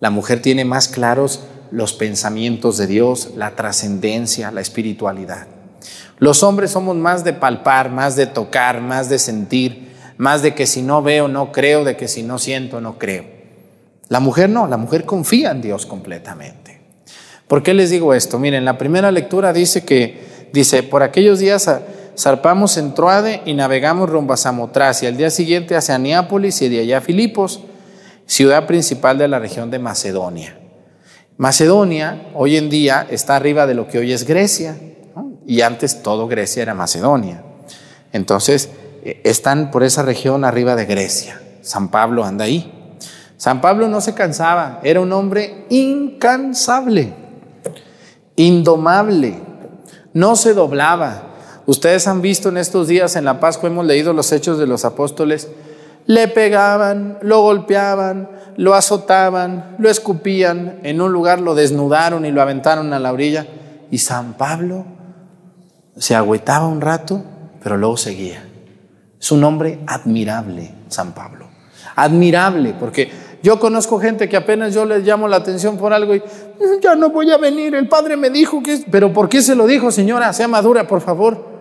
La 0.00 0.10
mujer 0.10 0.42
tiene 0.42 0.64
más 0.64 0.88
claros 0.88 1.44
los 1.74 1.92
pensamientos 1.92 2.76
de 2.76 2.86
Dios, 2.86 3.30
la 3.36 3.56
trascendencia, 3.56 4.52
la 4.52 4.60
espiritualidad. 4.60 5.48
Los 6.18 6.44
hombres 6.44 6.70
somos 6.70 6.94
más 6.94 7.24
de 7.24 7.32
palpar, 7.32 7.90
más 7.90 8.14
de 8.14 8.26
tocar, 8.26 8.80
más 8.80 9.08
de 9.08 9.18
sentir, 9.18 9.88
más 10.16 10.40
de 10.40 10.54
que 10.54 10.68
si 10.68 10.82
no 10.82 11.02
veo 11.02 11.26
no 11.26 11.50
creo, 11.50 11.82
de 11.82 11.96
que 11.96 12.06
si 12.06 12.22
no 12.22 12.38
siento 12.38 12.80
no 12.80 12.96
creo. 12.96 13.24
La 14.08 14.20
mujer 14.20 14.50
no, 14.50 14.68
la 14.68 14.76
mujer 14.76 15.04
confía 15.04 15.50
en 15.50 15.62
Dios 15.62 15.84
completamente. 15.84 16.80
¿Por 17.48 17.64
qué 17.64 17.74
les 17.74 17.90
digo 17.90 18.14
esto? 18.14 18.38
Miren, 18.38 18.64
la 18.64 18.78
primera 18.78 19.10
lectura 19.10 19.52
dice 19.52 19.84
que, 19.84 20.48
dice, 20.52 20.84
por 20.84 21.02
aquellos 21.02 21.40
días 21.40 21.68
zarpamos 22.16 22.76
en 22.76 22.94
Troade 22.94 23.42
y 23.46 23.54
navegamos 23.54 24.08
rumbo 24.08 24.32
a 24.32 24.36
Samotracia, 24.36 25.08
al 25.08 25.16
día 25.16 25.30
siguiente 25.30 25.74
hacia 25.74 25.98
Neápolis 25.98 26.62
y 26.62 26.68
de 26.68 26.82
allá 26.82 26.98
a 26.98 27.00
Filipos, 27.00 27.62
ciudad 28.26 28.68
principal 28.68 29.18
de 29.18 29.26
la 29.26 29.40
región 29.40 29.72
de 29.72 29.80
Macedonia. 29.80 30.58
Macedonia 31.36 32.30
hoy 32.34 32.56
en 32.56 32.70
día 32.70 33.06
está 33.10 33.34
arriba 33.34 33.66
de 33.66 33.74
lo 33.74 33.88
que 33.88 33.98
hoy 33.98 34.12
es 34.12 34.24
Grecia, 34.24 34.76
y 35.46 35.60
antes 35.62 36.02
todo 36.02 36.28
Grecia 36.28 36.62
era 36.62 36.74
Macedonia. 36.74 37.42
Entonces, 38.12 38.70
eh, 39.04 39.20
están 39.24 39.70
por 39.70 39.82
esa 39.82 40.02
región 40.02 40.44
arriba 40.44 40.76
de 40.76 40.86
Grecia. 40.86 41.40
San 41.60 41.90
Pablo 41.90 42.24
anda 42.24 42.44
ahí. 42.44 42.96
San 43.36 43.60
Pablo 43.60 43.88
no 43.88 44.00
se 44.00 44.14
cansaba, 44.14 44.80
era 44.84 45.00
un 45.00 45.12
hombre 45.12 45.66
incansable, 45.68 47.12
indomable, 48.36 49.34
no 50.12 50.36
se 50.36 50.54
doblaba. 50.54 51.34
Ustedes 51.66 52.06
han 52.06 52.22
visto 52.22 52.48
en 52.48 52.58
estos 52.58 52.86
días 52.86 53.16
en 53.16 53.24
la 53.24 53.40
Pascua, 53.40 53.68
hemos 53.68 53.84
leído 53.84 54.12
los 54.12 54.30
hechos 54.30 54.58
de 54.58 54.66
los 54.66 54.84
apóstoles, 54.84 55.48
le 56.06 56.28
pegaban, 56.28 57.18
lo 57.22 57.42
golpeaban, 57.42 58.30
lo 58.56 58.74
azotaban, 58.74 59.76
lo 59.78 59.90
escupían, 59.90 60.80
en 60.82 61.00
un 61.00 61.12
lugar 61.12 61.40
lo 61.40 61.54
desnudaron 61.54 62.24
y 62.24 62.30
lo 62.30 62.42
aventaron 62.42 62.92
a 62.92 62.98
la 62.98 63.12
orilla. 63.12 63.46
Y 63.90 63.98
San 63.98 64.34
Pablo 64.34 64.84
se 65.96 66.14
agüetaba 66.14 66.66
un 66.66 66.80
rato, 66.80 67.22
pero 67.62 67.76
luego 67.76 67.96
seguía. 67.96 68.44
Es 69.20 69.32
un 69.32 69.42
hombre 69.44 69.80
admirable, 69.86 70.74
San 70.88 71.12
Pablo. 71.12 71.48
Admirable, 71.96 72.74
porque 72.78 73.10
yo 73.42 73.60
conozco 73.60 73.98
gente 74.00 74.28
que 74.28 74.36
apenas 74.36 74.74
yo 74.74 74.84
les 74.84 75.04
llamo 75.04 75.28
la 75.28 75.36
atención 75.36 75.76
por 75.76 75.92
algo 75.92 76.14
y 76.14 76.22
ya 76.82 76.94
no 76.94 77.10
voy 77.10 77.30
a 77.30 77.36
venir, 77.36 77.74
el 77.74 77.88
padre 77.88 78.16
me 78.16 78.30
dijo 78.30 78.62
que... 78.62 78.84
Pero 78.90 79.12
¿por 79.12 79.28
qué 79.28 79.42
se 79.42 79.54
lo 79.54 79.66
dijo, 79.66 79.90
señora? 79.90 80.32
Sea 80.32 80.48
madura, 80.48 80.86
por 80.86 81.00
favor. 81.00 81.54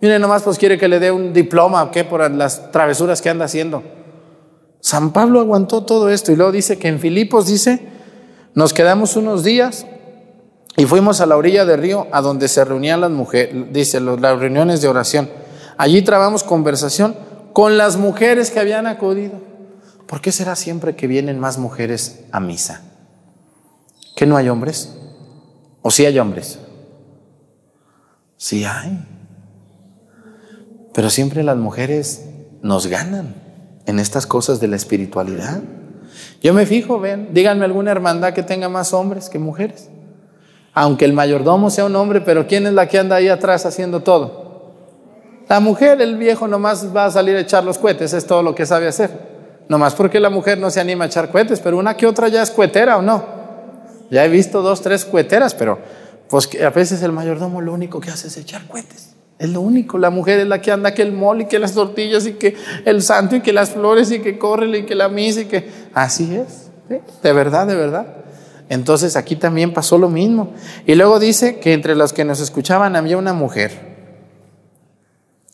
Mire, 0.00 0.18
nomás 0.18 0.42
pues 0.42 0.58
quiere 0.58 0.78
que 0.78 0.88
le 0.88 1.00
dé 1.00 1.10
un 1.10 1.32
diploma, 1.32 1.90
¿qué? 1.90 2.04
Por 2.04 2.30
las 2.30 2.70
travesuras 2.70 3.22
que 3.22 3.30
anda 3.30 3.46
haciendo. 3.46 3.82
San 4.84 5.14
Pablo 5.14 5.40
aguantó 5.40 5.82
todo 5.84 6.10
esto 6.10 6.30
y 6.30 6.36
luego 6.36 6.52
dice 6.52 6.78
que 6.78 6.88
en 6.88 7.00
Filipos 7.00 7.46
dice, 7.46 7.88
nos 8.52 8.74
quedamos 8.74 9.16
unos 9.16 9.42
días 9.42 9.86
y 10.76 10.84
fuimos 10.84 11.22
a 11.22 11.26
la 11.26 11.38
orilla 11.38 11.64
del 11.64 11.80
río 11.80 12.06
a 12.12 12.20
donde 12.20 12.48
se 12.48 12.62
reunían 12.66 13.00
las 13.00 13.10
mujeres, 13.10 13.72
dice, 13.72 13.98
las 13.98 14.38
reuniones 14.38 14.82
de 14.82 14.88
oración. 14.88 15.30
Allí 15.78 16.02
trabamos 16.02 16.44
conversación 16.44 17.16
con 17.54 17.78
las 17.78 17.96
mujeres 17.96 18.50
que 18.50 18.60
habían 18.60 18.86
acudido. 18.86 19.40
¿Por 20.06 20.20
qué 20.20 20.30
será 20.32 20.54
siempre 20.54 20.94
que 20.94 21.06
vienen 21.06 21.38
más 21.38 21.56
mujeres 21.56 22.20
a 22.30 22.38
misa? 22.40 22.82
¿Que 24.14 24.26
no 24.26 24.36
hay 24.36 24.50
hombres? 24.50 24.98
¿O 25.80 25.90
sí 25.90 26.04
hay 26.04 26.18
hombres? 26.18 26.58
Sí 28.36 28.66
hay. 28.66 29.02
Pero 30.92 31.08
siempre 31.08 31.42
las 31.42 31.56
mujeres 31.56 32.26
nos 32.60 32.86
ganan 32.86 33.43
en 33.86 33.98
estas 33.98 34.26
cosas 34.26 34.60
de 34.60 34.68
la 34.68 34.76
espiritualidad. 34.76 35.60
Yo 36.42 36.54
me 36.54 36.66
fijo, 36.66 37.00
ven, 37.00 37.28
díganme 37.32 37.64
alguna 37.64 37.90
hermandad 37.90 38.32
que 38.32 38.42
tenga 38.42 38.68
más 38.68 38.92
hombres 38.92 39.28
que 39.28 39.38
mujeres. 39.38 39.88
Aunque 40.72 41.04
el 41.04 41.12
mayordomo 41.12 41.70
sea 41.70 41.84
un 41.84 41.96
hombre, 41.96 42.20
pero 42.20 42.46
¿quién 42.46 42.66
es 42.66 42.72
la 42.72 42.88
que 42.88 42.98
anda 42.98 43.16
ahí 43.16 43.28
atrás 43.28 43.64
haciendo 43.64 44.00
todo? 44.00 44.44
La 45.48 45.60
mujer, 45.60 46.00
el 46.00 46.16
viejo 46.16 46.48
nomás 46.48 46.94
va 46.94 47.06
a 47.06 47.10
salir 47.10 47.36
a 47.36 47.40
echar 47.40 47.64
los 47.64 47.78
cohetes, 47.78 48.12
es 48.12 48.26
todo 48.26 48.42
lo 48.42 48.54
que 48.54 48.66
sabe 48.66 48.88
hacer. 48.88 49.10
Nomás 49.68 49.94
porque 49.94 50.20
la 50.20 50.30
mujer 50.30 50.58
no 50.58 50.70
se 50.70 50.80
anima 50.80 51.04
a 51.04 51.06
echar 51.06 51.30
cohetes, 51.30 51.60
pero 51.60 51.78
una 51.78 51.96
que 51.96 52.06
otra 52.06 52.28
ya 52.28 52.42
es 52.42 52.50
cuetera 52.50 52.96
o 52.96 53.02
no. 53.02 53.24
Ya 54.10 54.24
he 54.24 54.28
visto 54.28 54.62
dos, 54.62 54.82
tres 54.82 55.04
cueteras, 55.04 55.54
pero 55.54 55.78
pues 56.28 56.48
a 56.60 56.70
veces 56.70 57.02
el 57.02 57.12
mayordomo 57.12 57.60
lo 57.60 57.72
único 57.72 58.00
que 58.00 58.10
hace 58.10 58.28
es 58.28 58.36
echar 58.36 58.66
cohetes. 58.66 59.13
Es 59.38 59.50
lo 59.50 59.60
único, 59.60 59.98
la 59.98 60.10
mujer 60.10 60.38
es 60.40 60.46
la 60.46 60.60
que 60.60 60.70
anda 60.70 60.94
que 60.94 61.02
el 61.02 61.12
mol 61.12 61.42
y 61.42 61.46
que 61.46 61.58
las 61.58 61.72
tortillas 61.72 62.26
y 62.26 62.34
que 62.34 62.56
el 62.84 63.02
santo 63.02 63.36
y 63.36 63.40
que 63.40 63.52
las 63.52 63.70
flores 63.70 64.10
y 64.12 64.20
que 64.20 64.38
corre 64.38 64.78
y 64.78 64.84
que 64.84 64.94
la 64.94 65.08
misa 65.08 65.40
y 65.40 65.44
que... 65.46 65.68
Así 65.92 66.34
es, 66.34 66.70
de 67.22 67.32
verdad, 67.32 67.66
de 67.66 67.74
verdad. 67.74 68.06
Entonces 68.68 69.16
aquí 69.16 69.36
también 69.36 69.72
pasó 69.74 69.98
lo 69.98 70.08
mismo. 70.08 70.52
Y 70.86 70.94
luego 70.94 71.18
dice 71.18 71.58
que 71.58 71.72
entre 71.72 71.96
los 71.96 72.12
que 72.12 72.24
nos 72.24 72.40
escuchaban 72.40 72.96
había 72.96 73.16
una 73.16 73.32
mujer. 73.32 73.94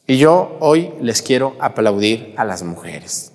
Y 0.07 0.19
yo 0.19 0.57
hoy 0.61 0.93
les 1.01 1.23
quiero 1.23 1.57
aplaudir 1.61 2.35
a 2.37 2.45
las 2.45 2.62
mujeres. 2.62 3.33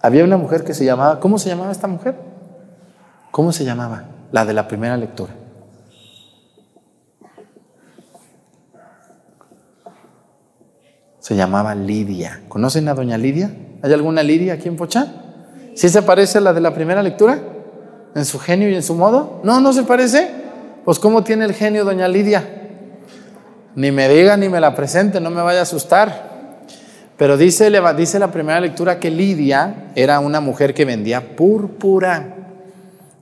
Había 0.00 0.24
una 0.24 0.36
mujer 0.36 0.64
que 0.64 0.72
se 0.72 0.84
llamaba, 0.84 1.20
¿cómo 1.20 1.38
se 1.38 1.48
llamaba 1.48 1.72
esta 1.72 1.86
mujer? 1.86 2.16
¿Cómo 3.30 3.52
se 3.52 3.64
llamaba? 3.64 4.04
La 4.32 4.44
de 4.44 4.54
la 4.54 4.66
primera 4.66 4.96
lectura. 4.96 5.34
Se 11.20 11.36
llamaba 11.36 11.74
Lidia. 11.74 12.42
¿Conocen 12.48 12.88
a 12.88 12.94
doña 12.94 13.18
Lidia? 13.18 13.50
¿Hay 13.82 13.92
alguna 13.92 14.22
Lidia 14.22 14.54
aquí 14.54 14.68
en 14.68 14.76
Pocha? 14.76 15.06
¿Sí 15.74 15.88
se 15.88 16.02
parece 16.02 16.38
a 16.38 16.40
la 16.40 16.52
de 16.52 16.60
la 16.60 16.74
primera 16.74 17.02
lectura? 17.02 17.38
¿En 18.14 18.24
su 18.24 18.38
genio 18.38 18.68
y 18.68 18.74
en 18.74 18.82
su 18.82 18.94
modo? 18.94 19.40
No, 19.44 19.60
no 19.60 19.72
se 19.72 19.82
parece. 19.82 20.28
Pues 20.84 20.98
¿cómo 20.98 21.22
tiene 21.22 21.44
el 21.44 21.52
genio 21.52 21.84
doña 21.84 22.08
Lidia? 22.08 22.42
Ni 23.76 23.92
me 23.92 24.08
diga 24.08 24.36
ni 24.36 24.48
me 24.48 24.60
la 24.60 24.74
presente, 24.74 25.20
no 25.20 25.30
me 25.30 25.42
vaya 25.42 25.60
a 25.60 25.62
asustar. 25.62 26.30
Pero 27.16 27.36
dice, 27.36 27.70
dice 27.96 28.18
la 28.18 28.32
primera 28.32 28.58
lectura 28.60 28.98
que 28.98 29.10
Lidia 29.10 29.92
era 29.94 30.20
una 30.20 30.40
mujer 30.40 30.72
que 30.72 30.86
vendía 30.86 31.36
púrpura. 31.36 32.36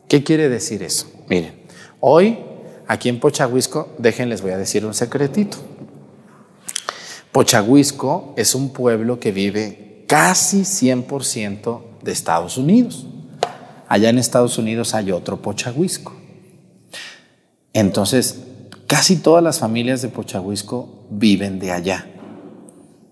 ¿Qué 0.06 0.22
quiere 0.22 0.48
decir 0.48 0.84
eso? 0.84 1.10
Miren, 1.28 1.52
hoy 2.00 2.38
aquí 2.86 3.08
en 3.08 3.18
Pochahuisco, 3.18 3.88
déjenles 3.98 4.40
voy 4.40 4.52
a 4.52 4.56
decir 4.56 4.86
un 4.86 4.94
secretito. 4.94 5.58
Pochahuisco 7.32 8.34
es 8.36 8.54
un 8.54 8.70
pueblo 8.72 9.20
que 9.20 9.32
vive 9.32 10.04
casi 10.06 10.62
100% 10.62 11.80
de 12.02 12.12
Estados 12.12 12.56
Unidos. 12.56 13.06
Allá 13.88 14.10
en 14.10 14.18
Estados 14.18 14.58
Unidos 14.58 14.94
hay 14.94 15.12
otro 15.12 15.40
Pochahuisco. 15.40 16.14
Entonces, 17.72 18.40
casi 18.86 19.16
todas 19.16 19.42
las 19.44 19.58
familias 19.58 20.02
de 20.02 20.08
Pochahuisco 20.08 21.06
viven 21.10 21.58
de 21.58 21.72
allá. 21.72 22.06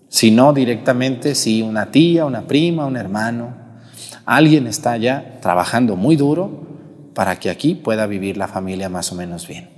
Si 0.09 0.31
no 0.31 0.53
directamente, 0.53 1.35
si 1.35 1.61
una 1.61 1.91
tía, 1.91 2.25
una 2.25 2.47
prima, 2.47 2.85
un 2.85 2.97
hermano, 2.97 3.55
alguien 4.25 4.67
está 4.67 4.91
allá 4.91 5.39
trabajando 5.41 5.95
muy 5.95 6.15
duro 6.15 6.67
para 7.13 7.39
que 7.39 7.49
aquí 7.49 7.75
pueda 7.75 8.05
vivir 8.07 8.37
la 8.37 8.47
familia 8.47 8.89
más 8.89 9.11
o 9.11 9.15
menos 9.15 9.47
bien. 9.47 9.69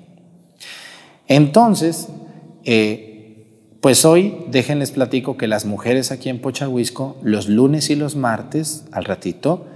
Entonces, 1.28 2.10
eh, 2.64 3.09
pues 3.82 4.04
hoy 4.04 4.46
déjenles 4.48 4.92
platico 4.92 5.38
que 5.38 5.48
las 5.48 5.66
mujeres 5.66 6.12
aquí 6.12 6.30
en 6.30 6.42
Pochahuisco, 6.42 7.18
los 7.24 7.48
lunes 7.48 7.90
y 7.90 7.96
los 7.96 8.16
martes, 8.16 8.86
al 8.92 9.06
ratito, 9.06 9.68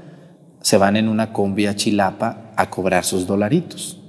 se 0.62 0.78
van 0.78 0.98
en 0.98 1.08
una 1.08 1.32
combi 1.32 1.68
a 1.68 1.76
Chilapa 1.76 2.52
a 2.56 2.70
cobrar 2.70 3.06
sus 3.06 3.28
dolaritos. 3.28 4.00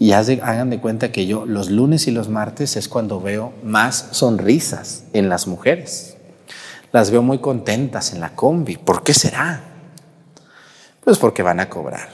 Y 0.00 0.12
hagan 0.12 0.70
de 0.70 0.80
cuenta 0.80 1.12
que 1.12 1.26
yo 1.26 1.44
los 1.44 1.70
lunes 1.70 2.08
y 2.08 2.10
los 2.10 2.28
martes 2.28 2.76
es 2.76 2.88
cuando 2.88 3.20
veo 3.20 3.52
más 3.62 4.08
sonrisas 4.12 5.04
en 5.12 5.28
las 5.28 5.46
mujeres. 5.46 6.16
Las 6.90 7.10
veo 7.10 7.22
muy 7.22 7.38
contentas 7.38 8.12
en 8.14 8.20
la 8.20 8.34
combi. 8.34 8.78
¿Por 8.78 9.04
qué 9.04 9.12
será? 9.12 9.62
Pues 11.04 11.18
porque 11.18 11.42
van 11.42 11.60
a 11.60 11.68
cobrar. 11.68 12.08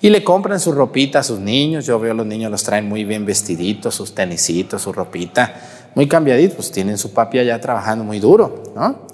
Y 0.00 0.10
le 0.10 0.24
compran 0.24 0.60
su 0.60 0.72
ropita 0.72 1.18
a 1.18 1.22
sus 1.22 1.38
niños. 1.38 1.86
Yo 1.86 1.98
veo 1.98 2.12
a 2.12 2.14
los 2.14 2.26
niños 2.26 2.50
los 2.50 2.62
traen 2.62 2.88
muy 2.88 3.04
bien 3.04 3.26
vestiditos, 3.26 3.94
sus 3.94 4.14
tenisitos, 4.14 4.82
su 4.82 4.92
ropita, 4.92 5.54
muy 5.96 6.06
cambiaditos. 6.06 6.54
Pues 6.54 6.70
tienen 6.70 6.96
su 6.96 7.12
papi 7.12 7.40
allá 7.40 7.60
trabajando 7.60 8.04
muy 8.04 8.20
duro, 8.20 8.62
¿no? 8.76 9.06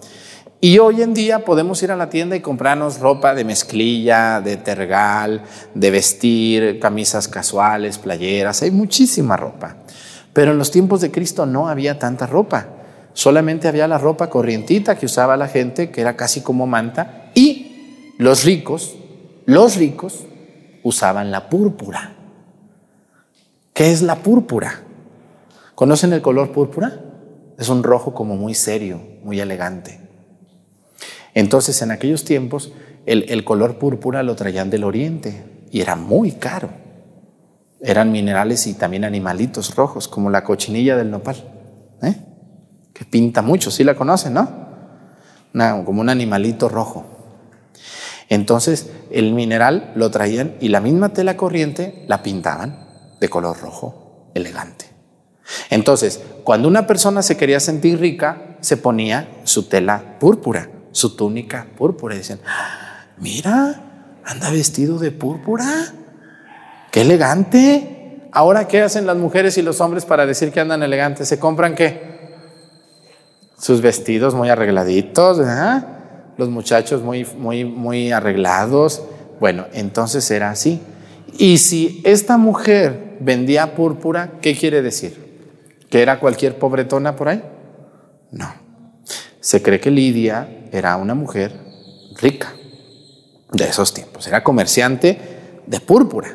Y 0.61 0.79
hoy 0.79 1.03
en 1.03 1.13
día 1.13 1.45
podemos 1.45 1.83
ir 1.83 1.91
a 1.91 1.97
la 1.97 2.09
tienda 2.09 2.37
y 2.37 2.41
comprarnos 2.41 3.01
ropa 3.01 3.35
de 3.35 3.45
mezclilla, 3.45 4.41
de 4.41 4.57
tergal, 4.59 5.43
de 5.75 5.91
vestir, 5.91 6.79
camisas 6.79 7.27
casuales, 7.27 7.99
playeras, 7.99 8.63
hay 8.63 8.71
muchísima 8.71 9.37
ropa. 9.37 9.79
Pero 10.33 10.53
en 10.53 10.59
los 10.59 10.71
tiempos 10.71 11.01
de 11.01 11.11
Cristo 11.11 11.47
no 11.47 11.69
había 11.69 11.99
tanta 11.99 12.27
ropa. 12.27 12.69
Solamente 13.13 13.67
había 13.67 13.89
la 13.89 13.99
ropa 13.99 14.31
corrientita 14.31 14.97
que 14.97 15.07
usaba 15.07 15.37
la 15.37 15.49
gente, 15.49 15.91
que 15.91 16.01
era 16.01 16.17
casi 16.17 16.43
como 16.43 16.69
manta, 16.69 17.33
y 17.35 18.15
los 18.19 18.45
ricos, 18.45 18.95
los 19.47 19.75
ricos 19.75 20.27
usaban 20.85 21.33
la 21.33 21.49
púrpura. 21.49 22.15
¿Qué 23.75 23.91
es 23.91 24.01
la 24.01 24.15
púrpura? 24.15 24.85
¿Conocen 25.75 26.13
el 26.13 26.23
color 26.23 26.53
púrpura? 26.53 27.01
Es 27.59 27.69
un 27.69 27.83
rojo 27.83 28.15
como 28.15 28.37
muy 28.37 28.55
serio, 28.55 29.01
muy 29.23 29.41
elegante. 29.41 30.01
Entonces, 31.35 31.81
en 31.83 31.91
aquellos 31.91 32.25
tiempos, 32.25 32.73
el, 33.07 33.45
color 33.45 33.79
púrpura 33.79 34.23
lo 34.23 34.37
traían 34.37 34.71
del 34.71 34.85
oriente 34.85 35.45
y 35.71 35.81
era 35.81 35.97
muy 35.97 36.33
caro. 36.33 36.69
Eran 37.81 38.13
minerales 38.13 38.67
y 38.67 38.75
también 38.75 39.05
animalitos 39.05 39.75
rojos, 39.75 40.09
como 40.09 40.31
la 40.31 40.45
cochinilla 40.45 40.97
del 40.97 41.11
nopal, 41.11 41.37
¿eh? 42.03 42.17
que 42.93 43.05
pinta 43.05 43.43
mucho, 43.43 43.71
sí 43.71 43.83
la 43.83 43.97
conocen, 43.97 44.35
¿no? 44.35 44.63
como 45.85 46.01
un 46.01 46.09
animalito 46.09 46.69
rojo. 46.69 47.07
Entonces, 48.29 48.91
el 49.11 49.33
mineral 49.33 49.93
lo 49.95 50.11
traían 50.11 50.55
y 50.61 50.69
la 50.69 50.81
misma 50.81 51.13
tela 51.13 51.37
corriente 51.37 52.05
la 52.09 52.23
pintaban 52.23 52.87
de 53.21 53.29
color 53.29 53.59
rojo, 53.61 54.31
elegante. 54.35 54.92
Entonces, 55.71 56.21
cuando 56.45 56.69
una 56.69 56.87
persona 56.87 57.23
se 57.23 57.37
quería 57.37 57.61
sentir 57.61 57.99
rica, 57.99 58.57
se 58.61 58.77
ponía 58.77 59.29
su 59.45 59.65
tela 59.65 60.19
púrpura 60.19 60.69
su 60.93 61.17
túnica 61.17 61.67
púrpura. 61.77 62.15
Y 62.15 62.19
dicen, 62.19 62.39
mira, 63.19 63.81
anda 64.25 64.51
vestido 64.51 64.99
de 64.99 65.11
púrpura. 65.11 65.67
Qué 66.91 67.03
elegante. 67.03 68.29
Ahora, 68.31 68.69
¿qué 68.69 68.83
hacen 68.83 69.07
las 69.07 69.17
mujeres 69.17 69.59
y 69.59 69.63
los 69.63 69.81
hombres 69.81 70.05
para 70.05 70.27
decir 70.27 70.53
que 70.53 70.61
andan 70.61 70.83
elegantes? 70.83 71.29
¿Se 71.29 71.39
compran 71.39 71.75
qué? 71.75 72.13
Sus 73.59 73.81
vestidos 73.81 74.35
muy 74.35 74.49
arregladitos, 74.49 75.39
los 76.37 76.49
muchachos 76.49 77.03
muy, 77.03 77.25
muy, 77.37 77.65
muy 77.65 78.13
arreglados. 78.13 79.03
Bueno, 79.41 79.67
entonces 79.73 80.31
era 80.31 80.51
así. 80.51 80.81
Y 81.39 81.59
si 81.59 82.01
esta 82.05 82.37
mujer 82.37 83.17
vendía 83.21 83.75
púrpura, 83.75 84.33
¿qué 84.41 84.57
quiere 84.57 84.83
decir? 84.83 85.22
¿Que 85.93 86.01
era 86.01 86.19
cualquier 86.19 86.59
pobretona 86.59 87.15
por 87.17 87.29
ahí? 87.29 87.43
No. 88.31 88.51
Se 89.41 89.61
cree 89.61 89.79
que 89.79 89.91
Lidia 89.91 90.49
era 90.73 90.97
una 90.97 91.15
mujer 91.15 91.53
rica 92.17 92.55
de 93.53 93.65
esos 93.65 93.93
tiempos, 93.93 94.27
era 94.27 94.43
comerciante 94.43 95.19
de 95.67 95.81
púrpura. 95.81 96.35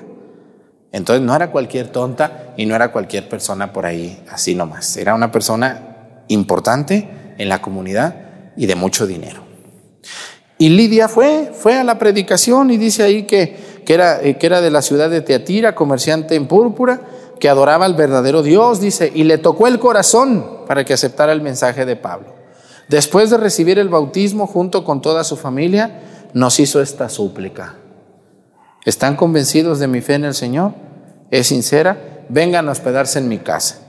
Entonces 0.92 1.26
no 1.26 1.36
era 1.36 1.50
cualquier 1.50 1.88
tonta 1.88 2.54
y 2.56 2.68
no 2.68 2.76
era 2.76 2.92
cualquier 2.92 3.28
persona 3.28 3.74
por 3.74 3.88
ahí 3.88 4.24
así 4.30 4.54
nomás. 4.54 4.96
Era 4.96 5.16
una 5.16 5.32
persona 5.32 6.22
importante 6.28 7.10
en 7.40 7.50
la 7.50 7.60
comunidad 7.60 8.54
y 8.58 8.68
de 8.68 8.76
mucho 8.76 9.08
dinero. 9.08 9.42
Y 10.60 10.70
Lidia 10.70 11.08
fue, 11.08 11.52
fue 11.52 11.80
a 11.80 11.84
la 11.84 11.98
predicación 11.98 12.70
y 12.70 12.78
dice 12.78 13.02
ahí 13.02 13.24
que, 13.24 13.58
que, 13.84 13.94
era, 13.96 14.22
que 14.22 14.46
era 14.46 14.62
de 14.62 14.70
la 14.70 14.84
ciudad 14.84 15.10
de 15.10 15.22
Teatira, 15.22 15.74
comerciante 15.74 16.36
en 16.36 16.48
púrpura, 16.48 17.02
que 17.40 17.50
adoraba 17.50 17.86
al 17.86 17.94
verdadero 17.94 18.44
Dios, 18.44 18.80
dice, 18.80 19.12
y 19.14 19.24
le 19.24 19.38
tocó 19.38 19.68
el 19.68 19.80
corazón 19.80 20.64
para 20.68 20.84
que 20.84 20.94
aceptara 20.94 21.32
el 21.32 21.42
mensaje 21.42 21.86
de 21.86 21.96
Pablo. 21.96 22.34
Después 22.88 23.30
de 23.30 23.38
recibir 23.38 23.80
el 23.80 23.90
bautismo 23.90 24.48
junto 24.48 24.84
con 24.84 25.02
toda 25.02 25.24
su 25.24 25.36
familia, 25.38 26.02
nos 26.34 26.60
hizo 26.60 26.82
esta 26.82 27.10
súplica. 27.10 27.76
¿Están 28.86 29.16
convencidos 29.16 29.80
de 29.80 29.88
mi 29.88 30.02
fe 30.02 30.14
en 30.14 30.26
el 30.26 30.34
Señor? 30.34 30.74
¿Es 31.30 31.48
sincera? 31.48 32.24
Vengan 32.30 32.70
a 32.70 32.72
hospedarse 32.72 33.20
en 33.20 33.28
mi 33.28 33.40
casa. 33.40 33.80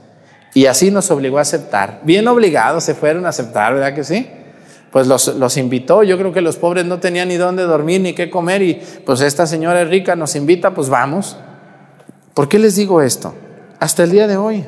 Y 0.53 0.65
así 0.65 0.91
nos 0.91 1.09
obligó 1.11 1.37
a 1.37 1.41
aceptar. 1.41 2.01
Bien 2.03 2.27
obligados 2.27 2.83
se 2.83 2.95
fueron 2.95 3.25
a 3.25 3.29
aceptar, 3.29 3.73
¿verdad 3.73 3.93
que 3.93 4.03
sí? 4.03 4.29
Pues 4.91 5.07
los, 5.07 5.27
los, 5.35 5.55
invitó. 5.57 6.03
Yo 6.03 6.17
creo 6.17 6.33
que 6.33 6.41
los 6.41 6.57
pobres 6.57 6.85
no 6.85 6.99
tenían 6.99 7.27
ni 7.27 7.35
dónde 7.35 7.63
dormir 7.63 8.01
ni 8.01 8.13
qué 8.13 8.29
comer. 8.29 8.61
Y 8.63 8.81
pues 9.05 9.21
esta 9.21 9.45
señora 9.45 9.83
rica 9.85 10.15
nos 10.15 10.35
invita, 10.35 10.73
pues 10.73 10.89
vamos. 10.89 11.37
¿Por 12.33 12.49
qué 12.49 12.59
les 12.59 12.75
digo 12.75 13.01
esto? 13.01 13.33
Hasta 13.79 14.03
el 14.03 14.11
día 14.11 14.27
de 14.27 14.37
hoy. 14.37 14.65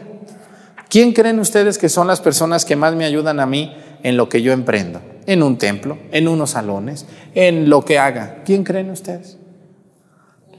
¿Quién 0.89 1.13
creen 1.13 1.39
ustedes 1.39 1.77
que 1.77 1.89
son 1.89 2.07
las 2.07 2.21
personas 2.21 2.65
que 2.65 2.75
más 2.75 2.95
me 2.95 3.05
ayudan 3.05 3.39
a 3.39 3.45
mí 3.45 3.73
en 4.03 4.17
lo 4.17 4.29
que 4.29 4.41
yo 4.41 4.51
emprendo, 4.51 5.01
en 5.25 5.43
un 5.43 5.57
templo, 5.57 5.97
en 6.11 6.27
unos 6.27 6.51
salones, 6.51 7.05
en 7.35 7.69
lo 7.69 7.85
que 7.85 7.99
haga. 7.99 8.43
¿Quién 8.45 8.63
creen 8.63 8.89
ustedes? 8.89 9.37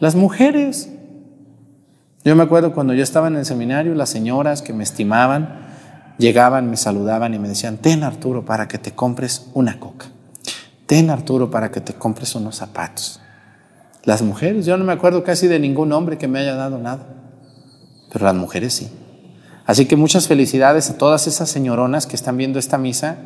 Las 0.01 0.15
mujeres. 0.15 0.89
Yo 2.25 2.37
me 2.37 2.43
acuerdo 2.43 2.73
cuando 2.73 2.95
yo 2.95 3.03
estaba 3.03 3.29
en 3.29 3.37
el 3.37 3.45
seminario, 3.45 3.95
las 3.95 4.11
señoras 4.11 4.63
que 4.63 4.73
me 4.73 4.85
estimaban, 4.85 5.61
llegaban, 6.19 6.71
me 6.71 6.77
saludaban 6.77 7.35
y 7.35 7.39
me 7.39 7.49
decían, 7.49 7.79
ten 7.79 8.05
Arturo 8.05 8.45
para 8.45 8.69
que 8.69 8.79
te 8.79 8.93
compres 8.93 9.47
una 9.55 9.81
coca. 9.81 10.07
Ten 10.87 11.11
Arturo 11.11 11.51
para 11.51 11.71
que 11.71 11.81
te 11.81 11.95
compres 11.95 12.35
unos 12.35 12.57
zapatos. 12.57 13.21
Las 14.05 14.23
mujeres, 14.23 14.67
yo 14.67 14.77
no 14.77 14.85
me 14.85 14.93
acuerdo 14.93 15.23
casi 15.23 15.47
de 15.47 15.59
ningún 15.59 15.93
hombre 15.93 16.19
que 16.19 16.29
me 16.29 16.41
haya 16.41 16.55
dado 16.55 16.79
nada, 16.79 17.07
pero 18.13 18.25
las 18.25 18.35
mujeres 18.35 18.75
sí. 18.75 18.89
Así 19.65 19.87
que 19.87 19.97
muchas 19.97 20.27
felicidades 20.27 20.91
a 20.91 20.99
todas 20.99 21.27
esas 21.27 21.49
señoronas 21.49 22.07
que 22.07 22.17
están 22.17 22.37
viendo 22.37 22.59
esta 22.59 22.79
misa 22.79 23.17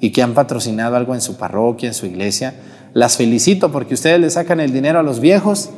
y 0.00 0.10
que 0.10 0.22
han 0.22 0.34
patrocinado 0.34 0.96
algo 0.96 1.14
en 1.14 1.20
su 1.20 1.36
parroquia, 1.36 1.88
en 1.88 1.94
su 1.94 2.06
iglesia. 2.06 2.54
Las 2.94 3.16
felicito 3.16 3.72
porque 3.72 3.94
ustedes 3.94 4.20
le 4.20 4.30
sacan 4.30 4.60
el 4.60 4.72
dinero 4.72 5.00
a 5.00 5.02
los 5.02 5.20
viejos 5.20 5.70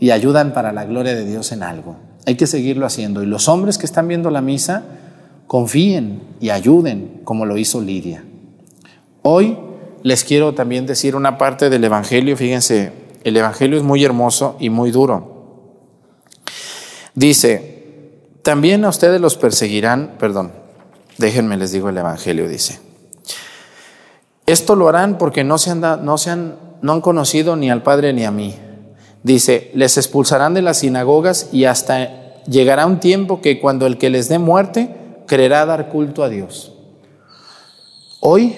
y 0.00 0.10
ayudan 0.10 0.52
para 0.52 0.72
la 0.72 0.84
gloria 0.84 1.14
de 1.14 1.24
Dios 1.24 1.52
en 1.52 1.62
algo. 1.62 1.96
Hay 2.26 2.36
que 2.36 2.46
seguirlo 2.46 2.86
haciendo. 2.86 3.22
Y 3.22 3.26
los 3.26 3.48
hombres 3.48 3.78
que 3.78 3.86
están 3.86 4.08
viendo 4.08 4.30
la 4.30 4.40
misa, 4.40 4.84
confíen 5.46 6.22
y 6.40 6.50
ayuden 6.50 7.20
como 7.24 7.46
lo 7.46 7.56
hizo 7.56 7.80
Lidia. 7.80 8.22
Hoy 9.22 9.58
les 10.02 10.24
quiero 10.24 10.54
también 10.54 10.86
decir 10.86 11.16
una 11.16 11.38
parte 11.38 11.70
del 11.70 11.84
Evangelio, 11.84 12.36
fíjense, 12.36 12.92
el 13.24 13.36
Evangelio 13.36 13.76
es 13.76 13.82
muy 13.82 14.04
hermoso 14.04 14.56
y 14.58 14.70
muy 14.70 14.90
duro. 14.90 15.38
Dice, 17.14 18.20
también 18.42 18.84
a 18.84 18.88
ustedes 18.88 19.20
los 19.20 19.36
perseguirán, 19.36 20.16
perdón, 20.18 20.52
déjenme 21.18 21.56
les 21.56 21.72
digo 21.72 21.88
el 21.88 21.98
Evangelio, 21.98 22.48
dice. 22.48 22.80
Esto 24.46 24.76
lo 24.76 24.88
harán 24.88 25.18
porque 25.18 25.44
no 25.44 25.58
se 25.58 25.70
han, 25.70 25.80
no 25.80 26.16
se 26.16 26.30
han, 26.30 26.56
no 26.80 26.92
han 26.92 27.00
conocido 27.00 27.56
ni 27.56 27.70
al 27.70 27.82
Padre 27.82 28.12
ni 28.12 28.24
a 28.24 28.30
mí. 28.30 28.54
Dice, 29.22 29.70
les 29.74 29.96
expulsarán 29.96 30.54
de 30.54 30.62
las 30.62 30.78
sinagogas 30.78 31.48
y 31.52 31.64
hasta 31.64 32.42
llegará 32.44 32.86
un 32.86 33.00
tiempo 33.00 33.40
que 33.40 33.60
cuando 33.60 33.86
el 33.86 33.98
que 33.98 34.10
les 34.10 34.28
dé 34.28 34.38
muerte 34.38 34.94
creerá 35.26 35.66
dar 35.66 35.88
culto 35.90 36.22
a 36.22 36.28
Dios. 36.28 36.72
Hoy, 38.20 38.56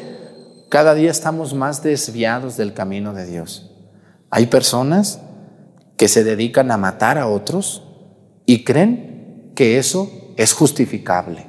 cada 0.68 0.94
día 0.94 1.10
estamos 1.10 1.54
más 1.54 1.82
desviados 1.82 2.56
del 2.56 2.72
camino 2.72 3.12
de 3.12 3.26
Dios. 3.26 3.69
Hay 4.30 4.46
personas 4.46 5.20
que 5.96 6.08
se 6.08 6.24
dedican 6.24 6.70
a 6.70 6.76
matar 6.76 7.18
a 7.18 7.26
otros 7.26 7.82
y 8.46 8.64
creen 8.64 9.52
que 9.54 9.78
eso 9.78 10.10
es 10.36 10.52
justificable. 10.52 11.46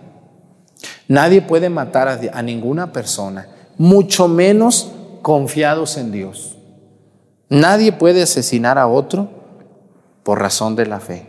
Nadie 1.08 1.41
puede 1.41 1.70
matar 1.70 2.08
a, 2.08 2.41
ninguna 2.41 2.91
persona, 2.91 3.48
mucho 3.78 4.28
menos 4.28 4.91
confiados 5.22 5.98
en 5.98 6.12
Dios. 6.12 6.58
Nadie 7.50 7.91
puede 7.91 8.24
asesinar 8.24 8.78
a 8.78 8.88
otro 8.88 9.30
por 10.24 10.39
razón 10.39 10.76
de 10.76 10.86
la 10.86 11.00
fe. 11.00 11.28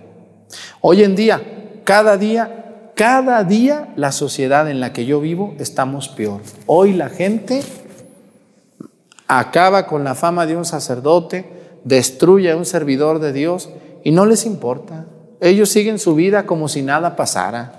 Hoy 0.80 1.02
en 1.02 1.16
día, 1.16 1.42
cada 1.84 2.16
día, 2.16 2.90
cada 2.94 3.42
día 3.44 3.92
la 3.96 4.12
sociedad 4.12 4.70
en 4.70 4.80
la 4.80 4.92
que 4.92 5.04
yo 5.04 5.20
vivo 5.20 5.54
estamos 5.58 6.08
peor. 6.08 6.40
Hoy 6.66 6.92
la 6.92 7.08
gente 7.08 7.62
acaba 9.26 9.86
con 9.86 10.04
la 10.04 10.14
fama 10.14 10.46
de 10.46 10.56
un 10.56 10.64
sacerdote, 10.64 11.80
destruye 11.84 12.50
a 12.50 12.56
un 12.56 12.64
servidor 12.64 13.18
de 13.18 13.32
Dios 13.32 13.70
y 14.04 14.10
no 14.10 14.26
les 14.26 14.46
importa. 14.46 15.06
Ellos 15.40 15.68
siguen 15.68 15.98
su 15.98 16.14
vida 16.14 16.46
como 16.46 16.68
si 16.68 16.82
nada 16.82 17.16
pasara. 17.16 17.72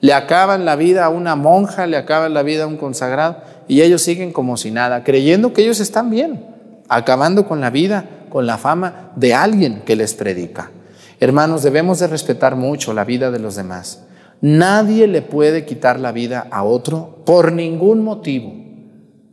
Le 0.00 0.14
acaban 0.14 0.64
la 0.64 0.76
vida 0.76 1.04
a 1.04 1.08
una 1.08 1.36
monja, 1.36 1.86
le 1.86 1.96
acaban 1.96 2.34
la 2.34 2.42
vida 2.42 2.64
a 2.64 2.66
un 2.66 2.76
consagrado 2.76 3.38
y 3.68 3.82
ellos 3.82 4.02
siguen 4.02 4.32
como 4.32 4.56
si 4.56 4.70
nada, 4.70 5.04
creyendo 5.04 5.52
que 5.52 5.62
ellos 5.62 5.80
están 5.80 6.10
bien, 6.10 6.46
acabando 6.88 7.46
con 7.46 7.60
la 7.60 7.70
vida, 7.70 8.04
con 8.30 8.46
la 8.46 8.58
fama 8.58 9.10
de 9.16 9.34
alguien 9.34 9.82
que 9.84 9.96
les 9.96 10.14
predica. 10.14 10.70
Hermanos, 11.18 11.62
debemos 11.62 11.98
de 11.98 12.06
respetar 12.06 12.56
mucho 12.56 12.94
la 12.94 13.04
vida 13.04 13.30
de 13.30 13.38
los 13.38 13.56
demás. 13.56 14.04
Nadie 14.40 15.06
le 15.06 15.20
puede 15.20 15.66
quitar 15.66 16.00
la 16.00 16.12
vida 16.12 16.46
a 16.50 16.62
otro 16.62 17.22
por 17.26 17.52
ningún 17.52 18.02
motivo 18.02 18.59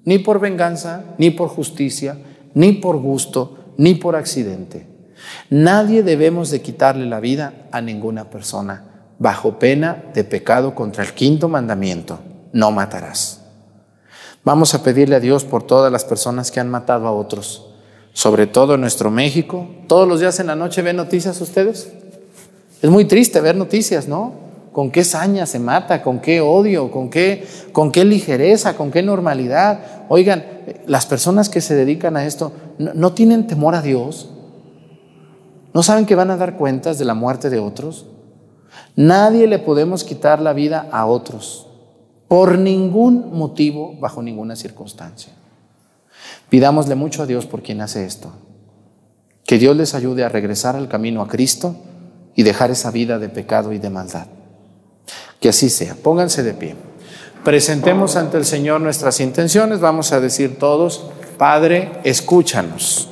ni 0.08 0.20
por 0.20 0.40
venganza, 0.40 1.04
ni 1.18 1.32
por 1.32 1.50
justicia, 1.50 2.18
ni 2.54 2.72
por 2.72 2.96
gusto, 2.96 3.58
ni 3.76 3.96
por 3.96 4.16
accidente. 4.16 4.88
Nadie 5.50 6.02
debemos 6.02 6.50
de 6.50 6.62
quitarle 6.62 7.06
la 7.08 7.20
vida 7.20 7.68
a 7.74 7.82
ninguna 7.82 8.30
persona 8.30 8.86
bajo 9.20 9.60
pena 9.60 10.06
de 10.14 10.24
pecado 10.24 10.74
contra 10.74 11.04
el 11.04 11.14
quinto 11.14 11.50
mandamiento, 11.50 12.20
no 12.54 12.72
matarás. 12.72 13.42
Vamos 14.46 14.74
a 14.74 14.82
pedirle 14.82 15.18
a 15.18 15.20
Dios 15.20 15.44
por 15.44 15.64
todas 15.64 15.92
las 15.92 16.06
personas 16.06 16.52
que 16.52 16.62
han 16.62 16.70
matado 16.70 17.06
a 17.06 17.12
otros, 17.12 17.68
sobre 18.14 18.48
todo 18.48 18.76
en 18.76 18.82
nuestro 18.82 19.12
México. 19.12 19.68
Todos 19.88 20.08
los 20.08 20.22
días 20.22 20.40
en 20.40 20.48
la 20.48 20.56
noche 20.56 20.82
ven 20.84 20.96
noticias 20.96 21.42
ustedes. 21.42 21.92
Es 22.82 22.90
muy 22.90 23.04
triste 23.04 23.42
ver 23.42 23.58
noticias, 23.58 24.08
¿no? 24.08 24.48
con 24.78 24.92
qué 24.92 25.04
saña 25.04 25.48
se 25.48 25.58
mata, 25.58 26.04
con 26.04 26.20
qué 26.20 26.40
odio, 26.40 26.92
con 26.92 27.10
qué, 27.10 27.48
con 27.72 27.92
qué 27.92 28.06
ligereza, 28.06 28.78
con 28.78 28.92
qué 28.92 29.02
normalidad. 29.02 29.97
Oigan, 30.10 30.46
las 30.86 31.06
personas 31.06 31.50
que 31.50 31.62
se 31.62 31.76
dedican 31.76 32.18
a 32.18 32.26
esto 32.26 32.52
no, 32.78 33.14
tienen 33.14 33.48
temor 33.48 33.76
a 33.76 33.82
Dios. 33.82 34.30
¿No 35.74 35.84
saben 35.84 36.06
que 36.06 36.16
van 36.16 36.32
a 36.32 36.38
dar 36.38 36.58
cuentas 36.58 36.98
de 36.98 37.06
la 37.06 37.14
muerte 37.14 37.50
de 37.50 37.60
otros? 37.60 38.06
Nadie 38.96 39.48
le 39.48 39.60
podemos 39.60 40.04
quitar 40.04 40.42
la 40.42 40.54
vida 40.54 40.88
a 40.92 41.06
otros 41.06 41.68
por 42.28 42.58
ningún 42.58 43.32
motivo, 43.34 43.96
bajo 44.00 44.22
ninguna 44.22 44.56
circunstancia. 44.56 45.34
Pidámosle 46.50 46.96
mucho 46.96 47.24
a 47.24 47.26
Dios 47.26 47.46
por 47.46 47.62
quien 47.62 47.82
hace 47.82 48.06
esto. 48.06 48.32
Que 49.46 49.58
Dios 49.58 49.78
les 49.78 49.94
ayude 49.94 50.24
a 50.24 50.30
regresar 50.30 50.76
al 50.76 50.90
camino 50.90 51.22
a 51.22 51.28
Cristo 51.28 51.76
y 52.36 52.44
dejar 52.44 52.72
esa 52.72 52.92
vida 52.92 53.18
de 53.20 53.30
pecado 53.30 53.72
y 53.72 53.80
de 53.80 53.90
maldad. 53.90 54.28
Que 55.40 55.50
así 55.50 55.70
sea. 55.70 55.96
Pónganse 55.96 56.44
de 56.44 56.54
pie. 56.54 56.76
Presentemos 57.44 58.16
ante 58.16 58.38
el 58.38 58.46
Señor 58.46 58.82
nuestras 58.82 59.20
intenciones. 59.20 59.80
Vamos 59.80 60.12
a 60.12 60.20
decir 60.20 60.58
todos, 60.58 61.08
Padre, 61.38 61.92
escúchanos. 62.04 63.10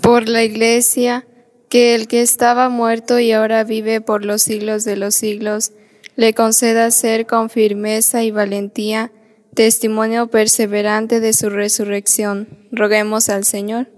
Por 0.00 0.28
la 0.28 0.42
iglesia, 0.42 1.24
que 1.68 1.94
el 1.94 2.08
que 2.08 2.20
estaba 2.20 2.68
muerto 2.68 3.18
y 3.18 3.32
ahora 3.32 3.64
vive 3.64 4.00
por 4.00 4.24
los 4.24 4.42
siglos 4.42 4.84
de 4.84 4.96
los 4.96 5.14
siglos, 5.14 5.72
le 6.16 6.34
conceda 6.34 6.90
ser 6.90 7.26
con 7.26 7.48
firmeza 7.48 8.22
y 8.22 8.30
valentía 8.30 9.12
testimonio 9.54 10.28
perseverante 10.28 11.20
de 11.20 11.32
su 11.32 11.48
resurrección. 11.48 12.68
Roguemos 12.72 13.28
al 13.28 13.44
Señor. 13.44 13.88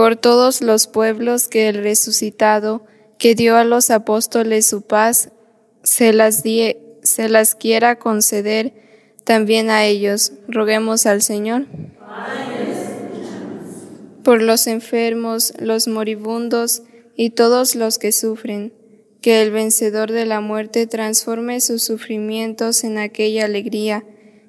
Por 0.00 0.16
todos 0.16 0.62
los 0.62 0.86
pueblos 0.86 1.46
que 1.46 1.68
el 1.68 1.74
resucitado, 1.74 2.86
que 3.18 3.34
dio 3.34 3.58
a 3.58 3.64
los 3.64 3.90
apóstoles 3.90 4.64
su 4.64 4.80
paz, 4.80 5.30
se 5.82 6.14
las, 6.14 6.42
se 7.02 7.28
las 7.28 7.54
quiera 7.54 7.98
conceder 7.98 8.72
también 9.24 9.68
a 9.68 9.84
ellos. 9.84 10.32
Roguemos 10.48 11.04
al 11.04 11.20
Señor. 11.20 11.66
Por 14.24 14.40
los 14.40 14.66
enfermos, 14.68 15.52
los 15.58 15.86
moribundos 15.86 16.82
y 17.14 17.28
todos 17.28 17.74
los 17.74 17.98
que 17.98 18.12
sufren 18.12 18.72
que 19.20 19.42
el 19.42 19.50
vencedor 19.50 20.12
de 20.12 20.24
la 20.24 20.40
muerte 20.40 20.86
transforme 20.86 21.60
sus 21.60 21.82
sufrimientos 21.82 22.84
en 22.84 22.96
aquella 22.96 23.44
alegría 23.44 24.06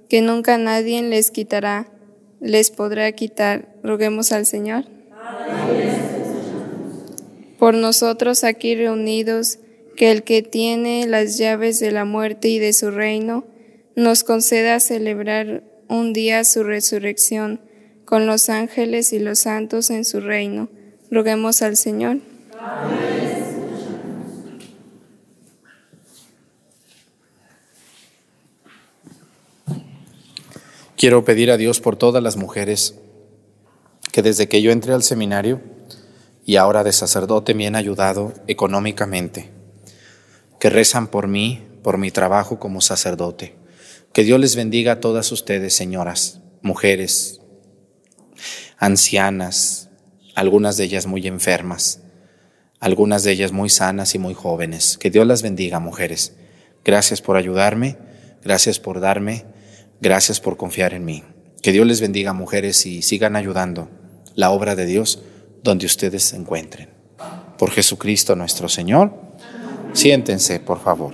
que 0.07 0.21
nunca 0.21 0.57
nadie 0.57 1.01
les 1.01 1.29
quitará, 1.29 1.91
les 2.39 2.71
podrá 2.71 3.11
quitar. 3.11 3.75
Roguemos 3.83 4.31
al 4.31 4.45
Señor. 4.45 5.00
Por 7.59 7.75
nosotros 7.75 8.43
aquí 8.43 8.75
reunidos, 8.75 9.59
que 9.95 10.11
el 10.11 10.23
que 10.23 10.41
tiene 10.41 11.05
las 11.05 11.37
llaves 11.37 11.79
de 11.79 11.91
la 11.91 12.05
muerte 12.05 12.47
y 12.47 12.57
de 12.57 12.73
su 12.73 12.89
reino, 12.89 13.45
nos 13.95 14.23
conceda 14.23 14.79
celebrar 14.79 15.63
un 15.87 16.13
día 16.13 16.43
su 16.43 16.63
resurrección 16.63 17.59
con 18.05 18.25
los 18.25 18.49
ángeles 18.49 19.13
y 19.13 19.19
los 19.19 19.39
santos 19.39 19.89
en 19.89 20.05
su 20.05 20.21
reino. 20.21 20.69
Roguemos 21.11 21.61
al 21.61 21.77
Señor. 21.77 22.17
Quiero 30.97 31.25
pedir 31.25 31.51
a 31.51 31.57
Dios 31.57 31.79
por 31.79 31.95
todas 31.95 32.21
las 32.21 32.37
mujeres 32.37 32.95
que 34.11 34.21
desde 34.21 34.47
que 34.47 34.61
yo 34.61 34.71
entré 34.71 34.93
al 34.93 35.03
seminario 35.03 35.61
y 36.45 36.55
ahora 36.55 36.83
de 36.83 36.91
sacerdote 36.91 37.53
me 37.53 37.67
han 37.67 37.75
ayudado 37.75 38.33
económicamente, 38.47 39.51
que 40.59 40.69
rezan 40.69 41.07
por 41.07 41.27
mí, 41.27 41.67
por 41.83 41.97
mi 41.97 42.11
trabajo 42.11 42.59
como 42.59 42.81
sacerdote. 42.81 43.55
Que 44.13 44.23
Dios 44.23 44.39
les 44.39 44.55
bendiga 44.55 44.93
a 44.93 44.99
todas 44.99 45.31
ustedes, 45.31 45.73
señoras, 45.73 46.41
mujeres, 46.61 47.39
ancianas, 48.77 49.89
algunas 50.35 50.77
de 50.77 50.83
ellas 50.83 51.07
muy 51.07 51.27
enfermas, 51.27 52.01
algunas 52.79 53.23
de 53.23 53.31
ellas 53.31 53.51
muy 53.51 53.69
sanas 53.69 54.15
y 54.15 54.19
muy 54.19 54.33
jóvenes. 54.33 54.97
Que 54.97 55.09
Dios 55.09 55.25
las 55.25 55.41
bendiga, 55.41 55.79
mujeres. 55.79 56.33
Gracias 56.83 57.21
por 57.21 57.37
ayudarme, 57.37 57.97
gracias 58.43 58.79
por 58.79 58.99
darme 58.99 59.45
Gracias 60.01 60.39
por 60.39 60.57
confiar 60.57 60.95
en 60.95 61.05
mí. 61.05 61.23
Que 61.61 61.71
Dios 61.71 61.85
les 61.85 62.01
bendiga, 62.01 62.33
mujeres, 62.33 62.87
y 62.87 63.03
sigan 63.03 63.35
ayudando 63.35 63.87
la 64.35 64.51
obra 64.51 64.75
de 64.75 64.85
Dios 64.85 65.19
donde 65.63 65.85
ustedes 65.85 66.23
se 66.23 66.35
encuentren. 66.35 66.89
Por 67.57 67.71
Jesucristo 67.71 68.35
nuestro 68.35 68.67
Señor. 68.69 69.13
Siéntense, 69.93 70.59
por 70.59 70.79
favor. 70.79 71.13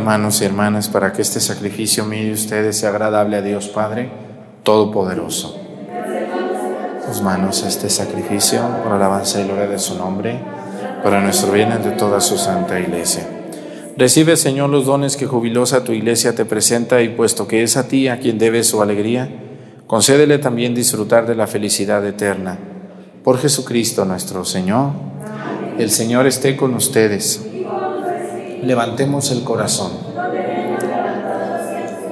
Hermanos 0.00 0.40
y 0.40 0.46
hermanas 0.46 0.88
para 0.88 1.12
que 1.12 1.20
este 1.20 1.40
sacrificio 1.40 2.06
mío 2.06 2.28
y 2.28 2.32
ustedes 2.32 2.78
sea 2.78 2.88
agradable 2.88 3.36
a 3.36 3.42
Dios 3.42 3.68
Padre 3.68 4.10
Todopoderoso. 4.62 5.60
Tus 7.06 7.20
manos 7.20 7.62
este 7.62 7.90
sacrificio 7.90 8.62
por 8.82 8.92
alabanza 8.92 9.42
y 9.42 9.44
gloria 9.44 9.66
de 9.66 9.78
su 9.78 9.98
nombre, 9.98 10.40
para 11.04 11.20
nuestro 11.20 11.52
bien 11.52 11.68
de 11.82 11.90
toda 11.90 12.22
su 12.22 12.38
santa 12.38 12.80
iglesia. 12.80 13.28
Recibe, 13.98 14.38
Señor, 14.38 14.70
los 14.70 14.86
dones 14.86 15.18
que 15.18 15.26
jubilosa 15.26 15.84
tu 15.84 15.92
iglesia 15.92 16.34
te 16.34 16.46
presenta 16.46 17.02
y 17.02 17.10
puesto 17.10 17.46
que 17.46 17.62
es 17.62 17.76
a 17.76 17.86
ti 17.86 18.08
a 18.08 18.18
quien 18.20 18.38
debe 18.38 18.64
su 18.64 18.80
alegría, 18.80 19.28
concédele 19.86 20.38
también 20.38 20.74
disfrutar 20.74 21.26
de 21.26 21.34
la 21.34 21.46
felicidad 21.46 22.06
eterna. 22.06 22.58
Por 23.22 23.38
Jesucristo 23.38 24.06
nuestro 24.06 24.46
Señor. 24.46 24.92
El 25.78 25.90
Señor 25.90 26.26
esté 26.26 26.56
con 26.56 26.74
ustedes 26.74 27.49
levantemos 28.62 29.30
el 29.30 29.42
corazón. 29.42 29.92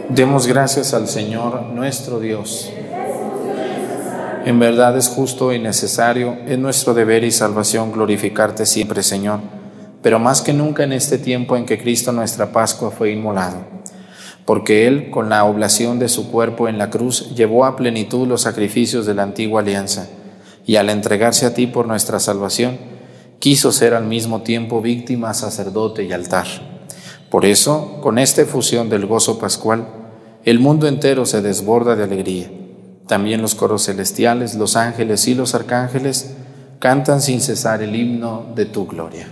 Demos 0.09 0.47
gracias 0.47 0.95
al 0.95 1.07
Señor 1.09 1.63
nuestro 1.65 2.19
Dios. 2.21 2.71
En 4.45 4.59
verdad 4.59 4.97
es 4.97 5.09
justo 5.09 5.53
y 5.53 5.59
necesario, 5.59 6.39
es 6.47 6.59
nuestro 6.59 6.95
deber 6.95 7.25
y 7.25 7.31
salvación 7.31 7.93
glorificarte 7.93 8.65
siempre, 8.65 9.03
Señor, 9.03 9.41
pero 10.01 10.19
más 10.19 10.41
que 10.41 10.55
nunca 10.55 10.85
en 10.85 10.93
este 10.93 11.19
tiempo 11.19 11.57
en 11.57 11.67
que 11.67 11.79
Cristo 11.79 12.13
nuestra 12.13 12.51
Pascua 12.51 12.91
fue 12.91 13.13
inmolado, 13.13 13.59
porque 14.47 14.87
Él, 14.87 15.11
con 15.11 15.29
la 15.29 15.45
oblación 15.45 15.99
de 15.99 16.09
su 16.09 16.31
cuerpo 16.31 16.69
en 16.69 16.79
la 16.79 16.89
cruz, 16.89 17.35
llevó 17.35 17.67
a 17.67 17.77
plenitud 17.77 18.27
los 18.27 18.43
sacrificios 18.43 19.05
de 19.05 19.15
la 19.15 19.25
antigua 19.25 19.61
alianza, 19.61 20.09
y 20.65 20.77
al 20.77 20.89
entregarse 20.89 21.45
a 21.45 21.53
ti 21.53 21.67
por 21.67 21.87
nuestra 21.87 22.19
salvación, 22.19 22.79
quiso 23.39 23.73
ser 23.73 23.95
al 23.95 24.05
mismo 24.05 24.43
tiempo 24.43 24.81
víctima, 24.81 25.35
sacerdote 25.35 26.05
y 26.05 26.13
altar. 26.13 26.47
Por 27.31 27.45
eso, 27.45 27.99
con 28.01 28.19
esta 28.19 28.43
efusión 28.43 28.89
del 28.89 29.07
gozo 29.07 29.39
pascual, 29.39 29.87
el 30.45 30.59
mundo 30.59 30.89
entero 30.89 31.27
se 31.27 31.43
desborda 31.43 31.95
de 31.95 32.05
alegría. 32.05 32.51
También 33.07 33.43
los 33.43 33.55
coros 33.55 33.85
celestiales, 33.87 34.55
los 34.55 34.77
ángeles 34.77 35.29
y 35.29 35.35
los 35.35 35.55
arcángeles 35.55 36.35
cantan 36.79 37.21
sin 37.21 37.41
cesar 37.41 37.83
el 37.83 37.95
himno 37.95 38.47
de 38.55 38.67
tu 38.67 38.87
gloria. 38.87 39.29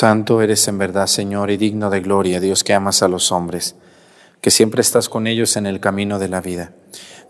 Santo 0.00 0.40
eres 0.40 0.66
en 0.66 0.78
verdad, 0.78 1.06
Señor, 1.08 1.50
y 1.50 1.58
digno 1.58 1.90
de 1.90 2.00
gloria, 2.00 2.40
Dios 2.40 2.64
que 2.64 2.72
amas 2.72 3.02
a 3.02 3.08
los 3.08 3.32
hombres, 3.32 3.74
que 4.40 4.50
siempre 4.50 4.80
estás 4.80 5.10
con 5.10 5.26
ellos 5.26 5.58
en 5.58 5.66
el 5.66 5.78
camino 5.78 6.18
de 6.18 6.30
la 6.30 6.40
vida. 6.40 6.72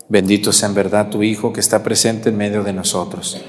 Bendito 0.07 0.53
sea 0.53 0.69
en 0.69 0.75
verdad 0.75 1.09
tu 1.09 1.21
Hijo 1.21 1.51
que 1.51 1.59
está 1.59 1.83
presente 1.83 2.29
en 2.29 2.37
medio 2.37 2.63
de 2.63 2.71
nosotros. 2.71 3.41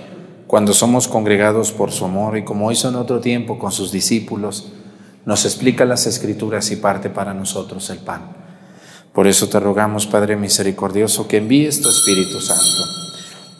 Cuando 0.48 0.74
somos 0.74 1.06
congregados 1.06 1.70
por 1.70 1.92
su 1.92 2.04
amor 2.04 2.36
y 2.36 2.42
como 2.42 2.72
hizo 2.72 2.88
en 2.88 2.96
otro 2.96 3.20
tiempo 3.20 3.60
con 3.60 3.70
sus 3.70 3.92
discípulos, 3.92 4.72
nos 5.24 5.44
explica 5.44 5.84
las 5.84 6.08
escrituras 6.08 6.72
y 6.72 6.76
parte 6.76 7.08
para 7.08 7.32
nosotros 7.32 7.90
el 7.90 7.98
pan. 7.98 8.22
Por 9.12 9.28
eso 9.28 9.48
te 9.48 9.60
rogamos, 9.60 10.08
Padre 10.08 10.34
misericordioso, 10.34 11.28
que 11.28 11.36
envíes 11.36 11.80
tu 11.80 11.88
Espíritu 11.90 12.40
Santo, 12.40 12.82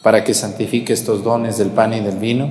para 0.02 0.24
que 0.24 0.34
santifique 0.34 0.92
estos 0.92 1.22
dones 1.22 1.56
del 1.56 1.70
pan 1.70 1.92
y 1.92 2.00
del 2.00 2.18
vino 2.18 2.50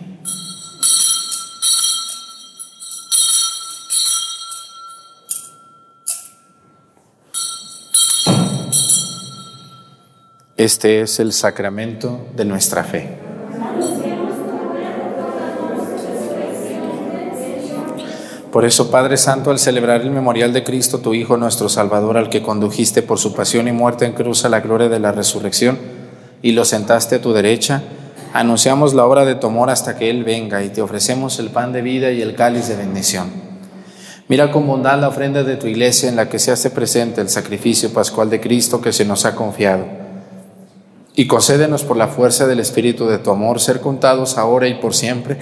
Este 10.61 11.01
es 11.01 11.19
el 11.19 11.33
sacramento 11.33 12.27
de 12.35 12.45
nuestra 12.45 12.83
fe. 12.83 13.09
Por 18.51 18.63
eso, 18.63 18.91
Padre 18.91 19.17
Santo, 19.17 19.49
al 19.49 19.57
celebrar 19.57 20.01
el 20.01 20.11
memorial 20.11 20.53
de 20.53 20.63
Cristo, 20.63 20.99
tu 20.99 21.15
Hijo, 21.15 21.35
nuestro 21.35 21.67
Salvador, 21.67 22.15
al 22.15 22.29
que 22.29 22.43
condujiste 22.43 23.01
por 23.01 23.17
su 23.17 23.33
pasión 23.33 23.67
y 23.67 23.71
muerte 23.71 24.05
en 24.05 24.13
cruz 24.13 24.45
a 24.45 24.49
la 24.49 24.59
gloria 24.59 24.87
de 24.87 24.99
la 24.99 25.11
resurrección, 25.11 25.79
y 26.43 26.51
lo 26.51 26.63
sentaste 26.63 27.15
a 27.15 27.21
tu 27.21 27.33
derecha, 27.33 27.81
anunciamos 28.31 28.93
la 28.93 29.07
obra 29.07 29.25
de 29.25 29.33
tu 29.33 29.47
amor 29.47 29.71
hasta 29.71 29.95
que 29.95 30.11
Él 30.11 30.23
venga, 30.23 30.63
y 30.63 30.69
te 30.69 30.83
ofrecemos 30.83 31.39
el 31.39 31.49
pan 31.49 31.73
de 31.73 31.81
vida 31.81 32.11
y 32.11 32.21
el 32.21 32.35
cáliz 32.35 32.67
de 32.67 32.75
bendición. 32.75 33.31
Mira 34.27 34.51
con 34.51 34.67
bondad 34.67 34.99
la 34.99 35.07
ofrenda 35.07 35.43
de 35.43 35.55
tu 35.55 35.65
iglesia 35.65 36.07
en 36.07 36.17
la 36.17 36.29
que 36.29 36.37
se 36.37 36.51
hace 36.51 36.69
presente 36.69 37.19
el 37.19 37.29
sacrificio 37.29 37.91
pascual 37.91 38.29
de 38.29 38.39
Cristo 38.39 38.79
que 38.79 38.93
se 38.93 39.05
nos 39.05 39.25
ha 39.25 39.33
confiado 39.33 40.00
y 41.15 41.27
concédenos 41.27 41.83
por 41.83 41.97
la 41.97 42.07
fuerza 42.07 42.47
del 42.47 42.59
Espíritu 42.59 43.07
de 43.07 43.17
tu 43.17 43.31
amor 43.31 43.59
ser 43.59 43.81
contados 43.81 44.37
ahora 44.37 44.67
y 44.67 44.75
por 44.75 44.93
siempre 44.93 45.39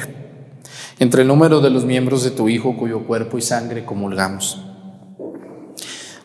entre 0.99 1.21
el 1.21 1.29
número 1.29 1.61
de 1.61 1.69
los 1.69 1.85
miembros 1.85 2.23
de 2.23 2.31
tu 2.31 2.49
Hijo 2.49 2.75
cuyo 2.75 3.05
cuerpo 3.05 3.37
y 3.37 3.41
sangre 3.41 3.85
comulgamos. 3.85 4.61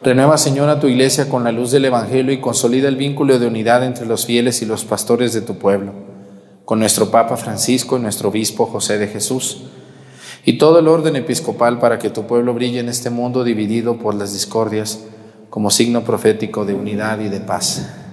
Renueva, 0.02 0.36
Señor, 0.36 0.68
a 0.68 0.80
tu 0.80 0.88
iglesia 0.88 1.28
con 1.28 1.44
la 1.44 1.52
luz 1.52 1.70
del 1.70 1.86
Evangelio 1.86 2.32
y 2.32 2.40
consolida 2.40 2.88
el 2.88 2.96
vínculo 2.96 3.38
de 3.38 3.46
unidad 3.46 3.84
entre 3.84 4.04
los 4.04 4.26
fieles 4.26 4.60
y 4.60 4.66
los 4.66 4.84
pastores 4.84 5.32
de 5.32 5.40
tu 5.40 5.56
pueblo, 5.56 5.92
con 6.64 6.78
nuestro 6.78 7.10
Papa 7.10 7.36
Francisco 7.36 7.96
y 7.96 8.00
nuestro 8.00 8.28
Obispo 8.28 8.66
José 8.66 8.98
de 8.98 9.06
Jesús, 9.08 9.62
y 10.44 10.58
todo 10.58 10.80
el 10.80 10.88
orden 10.88 11.16
episcopal 11.16 11.78
para 11.78 11.98
que 11.98 12.10
tu 12.10 12.26
pueblo 12.26 12.52
brille 12.52 12.80
en 12.80 12.90
este 12.90 13.08
mundo 13.08 13.44
dividido 13.44 13.96
por 13.96 14.14
las 14.14 14.34
discordias 14.34 15.04
como 15.48 15.70
signo 15.70 16.04
profético 16.04 16.66
de 16.66 16.74
unidad 16.74 17.20
y 17.20 17.28
de 17.28 17.40
paz. 17.40 18.03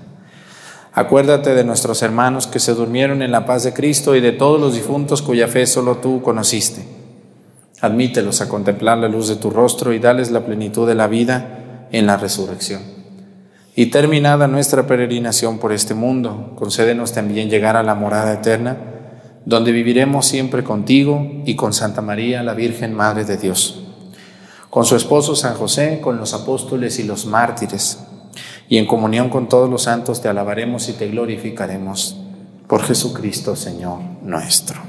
Acuérdate 0.94 1.56
de 1.56 1.64
nuestros 1.64 2.02
hermanos 2.02 2.48
que 2.48 2.60
se 2.60 2.74
durmieron 2.74 3.22
en 3.22 3.32
la 3.32 3.46
paz 3.46 3.64
de 3.64 3.74
Cristo 3.74 4.14
y 4.16 4.20
de 4.20 4.34
todos 4.34 4.60
los 4.60 4.74
difuntos 4.74 5.22
cuya 5.22 5.48
fe 5.48 5.66
solo 5.66 5.98
tú 5.98 6.22
conociste. 6.22 6.84
Admítelos 7.80 8.42
a 8.42 8.50
contemplar 8.50 8.98
la 8.98 9.08
luz 9.08 9.30
de 9.30 9.38
tu 9.38 9.50
rostro 9.50 9.94
y 9.94 10.00
dales 10.00 10.32
la 10.32 10.46
plenitud 10.46 10.86
de 10.86 10.96
la 10.96 11.08
vida 11.08 11.88
en 11.92 12.06
la 12.06 12.18
resurrección. 12.18 12.82
Y 13.74 13.86
terminada 13.86 14.48
nuestra 14.48 14.86
peregrinación 14.86 15.60
por 15.60 15.72
este 15.72 15.94
mundo, 15.94 16.52
concédenos 16.58 17.14
también 17.14 17.50
llegar 17.50 17.78
a 17.78 17.84
la 17.84 17.96
morada 17.96 18.34
eterna, 18.34 18.76
donde 19.46 19.72
viviremos 19.72 20.26
siempre 20.26 20.62
contigo 20.62 21.26
y 21.46 21.56
con 21.56 21.72
Santa 21.72 22.02
María, 22.02 22.44
la 22.44 22.54
Virgen 22.54 22.94
Madre 22.94 23.24
de 23.24 23.38
Dios, 23.38 23.82
con 24.70 24.84
su 24.84 24.98
esposo 24.98 25.38
San 25.38 25.56
José, 25.56 26.00
con 26.02 26.18
los 26.18 26.34
apóstoles 26.34 27.00
y 27.00 27.04
los 27.04 27.26
mártires, 27.26 28.00
y 28.72 28.78
en 28.78 28.88
comunión 28.88 29.28
con 29.28 29.50
todos 29.50 29.70
los 29.70 29.84
santos 29.84 30.22
te 30.22 30.30
alabaremos 30.30 30.88
y 30.88 30.94
te 30.94 31.10
glorificaremos 31.10 32.16
por 32.68 32.82
Jesucristo, 32.84 33.54
Señor 33.58 34.00
nuestro. 34.24 34.80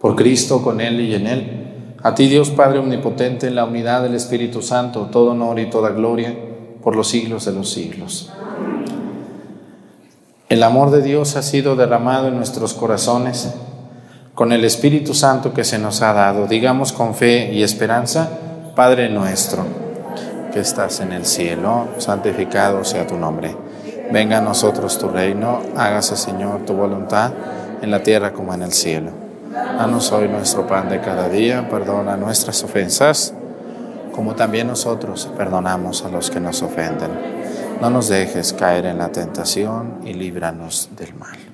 por 0.00 0.16
Cristo, 0.16 0.62
con 0.62 0.82
Él 0.82 1.00
y 1.00 1.14
en 1.14 1.26
Él. 1.26 1.94
A 2.02 2.14
ti 2.14 2.28
Dios 2.28 2.50
Padre 2.50 2.78
Omnipotente, 2.78 3.46
en 3.46 3.54
la 3.54 3.64
unidad 3.64 4.02
del 4.02 4.14
Espíritu 4.14 4.60
Santo, 4.60 5.08
todo 5.10 5.30
honor 5.30 5.58
y 5.58 5.70
toda 5.70 5.92
gloria 5.92 6.36
por 6.82 6.94
los 6.94 7.08
siglos 7.08 7.46
de 7.46 7.52
los 7.52 7.70
siglos. 7.70 8.30
El 10.50 10.62
amor 10.62 10.90
de 10.90 11.00
Dios 11.00 11.36
ha 11.36 11.42
sido 11.42 11.74
derramado 11.74 12.28
en 12.28 12.36
nuestros 12.36 12.74
corazones 12.74 13.54
con 14.34 14.50
el 14.50 14.64
Espíritu 14.64 15.14
Santo 15.14 15.54
que 15.54 15.64
se 15.64 15.78
nos 15.78 16.02
ha 16.02 16.12
dado. 16.12 16.46
Digamos 16.46 16.92
con 16.92 17.14
fe 17.14 17.52
y 17.52 17.62
esperanza, 17.62 18.28
Padre 18.74 19.08
nuestro, 19.08 19.64
que 20.52 20.60
estás 20.60 21.00
en 21.00 21.12
el 21.12 21.24
cielo, 21.24 21.88
santificado 21.98 22.84
sea 22.84 23.06
tu 23.06 23.16
nombre. 23.16 23.56
Venga 24.12 24.38
a 24.38 24.40
nosotros 24.40 24.98
tu 24.98 25.08
reino, 25.08 25.62
hágase 25.76 26.16
Señor 26.16 26.64
tu 26.66 26.74
voluntad 26.74 27.32
en 27.80 27.90
la 27.90 28.02
tierra 28.02 28.32
como 28.32 28.52
en 28.52 28.62
el 28.62 28.72
cielo. 28.72 29.10
Danos 29.52 30.10
hoy 30.10 30.28
nuestro 30.28 30.66
pan 30.66 30.88
de 30.88 31.00
cada 31.00 31.28
día, 31.28 31.68
perdona 31.68 32.16
nuestras 32.16 32.62
ofensas, 32.64 33.32
como 34.12 34.34
también 34.34 34.66
nosotros 34.66 35.28
perdonamos 35.36 36.04
a 36.04 36.08
los 36.08 36.30
que 36.30 36.40
nos 36.40 36.62
ofenden. 36.62 37.10
No 37.80 37.90
nos 37.90 38.08
dejes 38.08 38.52
caer 38.52 38.86
en 38.86 38.98
la 38.98 39.10
tentación 39.10 40.00
y 40.04 40.12
líbranos 40.14 40.90
del 40.96 41.14
mal. 41.14 41.53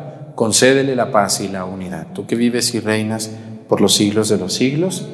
concédele 0.41 0.95
la 0.95 1.11
paz 1.11 1.39
y 1.41 1.49
la 1.49 1.65
unidad. 1.65 2.07
Tú 2.15 2.25
que 2.25 2.35
vives 2.35 2.73
y 2.73 2.79
reinas 2.79 3.29
por 3.69 3.79
los 3.79 3.93
siglos 3.93 4.27
de 4.27 4.37
los 4.37 4.55
siglos, 4.55 5.05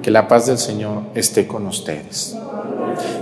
que 0.00 0.12
la 0.12 0.28
paz 0.28 0.46
del 0.46 0.58
Señor 0.58 1.02
esté 1.16 1.48
con 1.48 1.66
ustedes. 1.66 2.36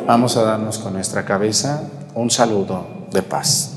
Vamos 0.06 0.36
a 0.36 0.42
darnos 0.42 0.78
con 0.78 0.92
nuestra 0.92 1.24
cabeza 1.24 1.84
un 2.14 2.30
saludo 2.30 2.86
de 3.10 3.22
paz. 3.22 3.71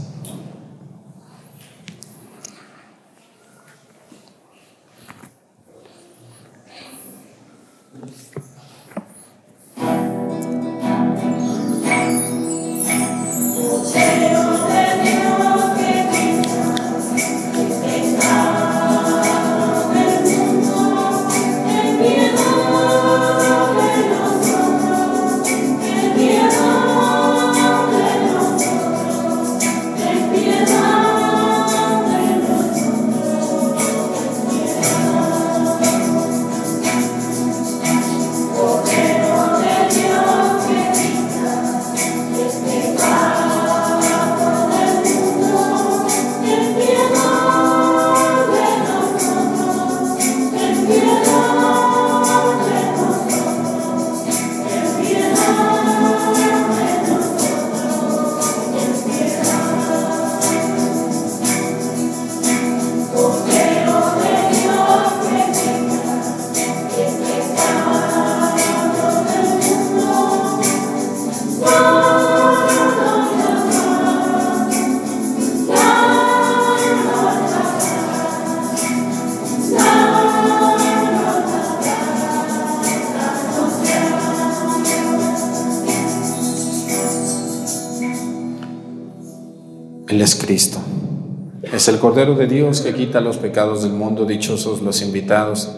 Es 91.85 91.89
el 91.89 91.99
Cordero 91.99 92.33
de 92.33 92.47
Dios 92.47 92.81
que 92.81 92.95
quita 92.95 93.21
los 93.21 93.37
pecados 93.37 93.83
del 93.83 93.93
mundo, 93.93 94.25
dichosos 94.25 94.81
los 94.81 95.03
invitados 95.03 95.69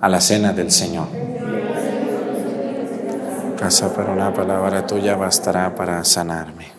a 0.00 0.08
la 0.08 0.20
cena 0.20 0.52
del 0.52 0.72
Señor. 0.72 1.06
Casa, 3.56 3.94
para 3.94 4.10
una 4.12 4.34
palabra 4.34 4.84
tuya 4.84 5.14
bastará 5.14 5.72
para 5.72 6.02
sanarme. 6.02 6.71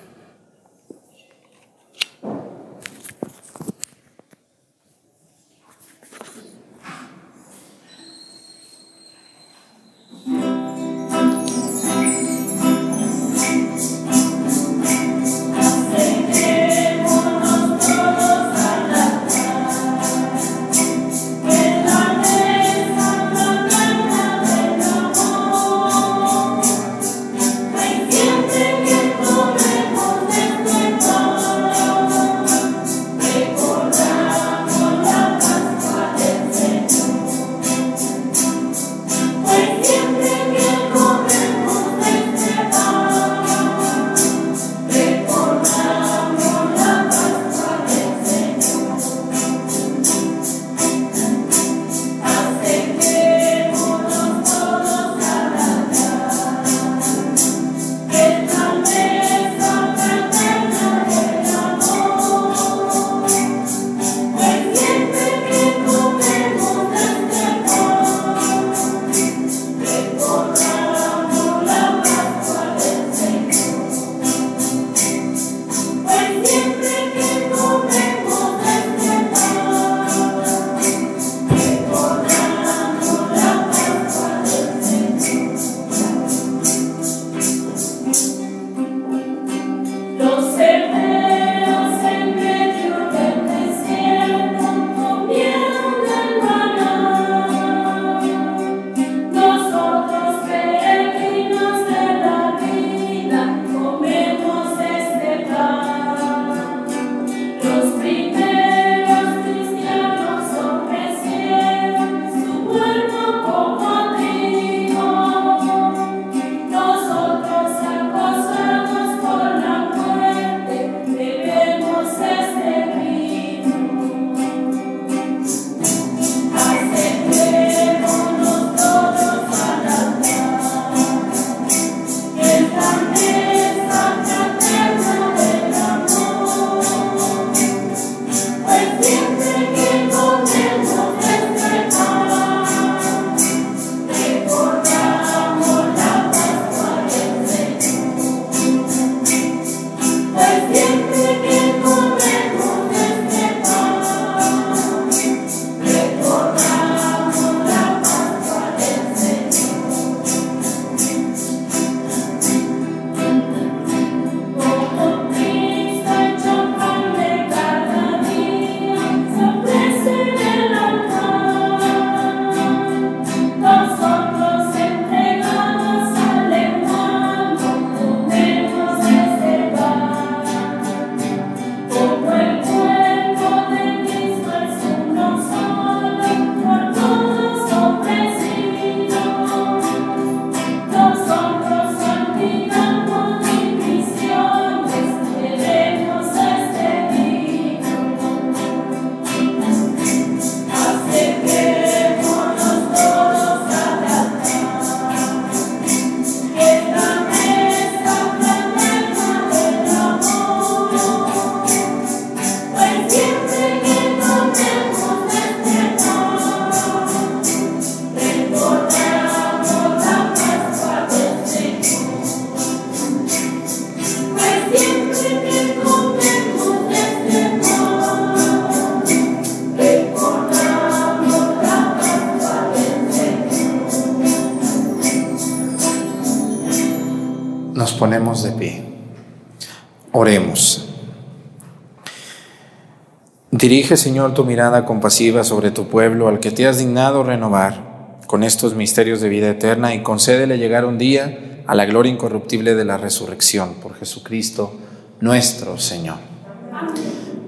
Dirige, 243.84 243.98
Señor, 243.98 244.34
tu 244.34 244.46
mirada 244.46 244.86
compasiva 244.86 245.44
sobre 245.44 245.70
tu 245.70 245.90
pueblo, 245.90 246.30
al 246.30 246.40
que 246.40 246.52
te 246.52 246.66
has 246.66 246.78
dignado 246.78 247.22
renovar 247.22 248.18
con 248.28 248.44
estos 248.44 248.76
misterios 248.76 249.20
de 249.20 249.28
vida 249.28 249.50
eterna, 249.50 249.94
y 249.94 250.02
concédele 250.02 250.58
llegar 250.58 250.86
un 250.86 250.98
día 250.98 251.64
a 251.68 251.76
la 251.76 251.84
gloria 251.84 252.10
incorruptible 252.10 252.76
de 252.76 252.86
la 252.86 252.96
resurrección 252.96 253.74
por 253.84 253.94
Jesucristo 253.96 254.74
nuestro 255.20 255.78
Señor. 255.78 256.16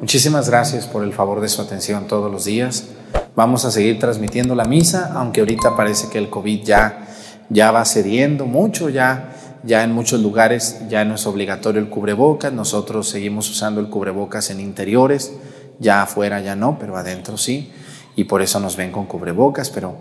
Muchísimas 0.01 0.49
gracias 0.49 0.87
por 0.87 1.05
el 1.05 1.13
favor 1.13 1.39
de 1.39 1.47
su 1.47 1.61
atención 1.61 2.05
todos 2.05 2.29
los 2.29 2.43
días. 2.43 2.89
Vamos 3.37 3.63
a 3.63 3.71
seguir 3.71 3.97
transmitiendo 3.97 4.55
la 4.55 4.65
misa, 4.65 5.13
aunque 5.15 5.39
ahorita 5.39 5.77
parece 5.77 6.09
que 6.09 6.17
el 6.17 6.29
COVID 6.29 6.65
ya, 6.65 7.07
ya 7.49 7.71
va 7.71 7.85
cediendo 7.85 8.45
mucho, 8.45 8.89
ya 8.89 9.35
ya 9.65 9.83
en 9.83 9.93
muchos 9.93 10.21
lugares 10.21 10.81
ya 10.89 11.03
no 11.05 11.15
es 11.15 11.25
obligatorio 11.25 11.81
el 11.81 11.89
cubrebocas, 11.89 12.53
nosotros 12.53 13.09
seguimos 13.09 13.49
usando 13.49 13.81
el 13.81 13.89
cubrebocas 13.89 14.51
en 14.51 14.59
interiores, 14.59 15.33
ya 15.79 16.03
afuera 16.03 16.41
ya 16.41 16.55
no, 16.55 16.77
pero 16.79 16.97
adentro 16.97 17.37
sí, 17.37 17.71
y 18.15 18.25
por 18.25 18.41
eso 18.41 18.59
nos 18.59 18.75
ven 18.75 18.91
con 18.91 19.05
cubrebocas, 19.05 19.69
pero 19.69 19.97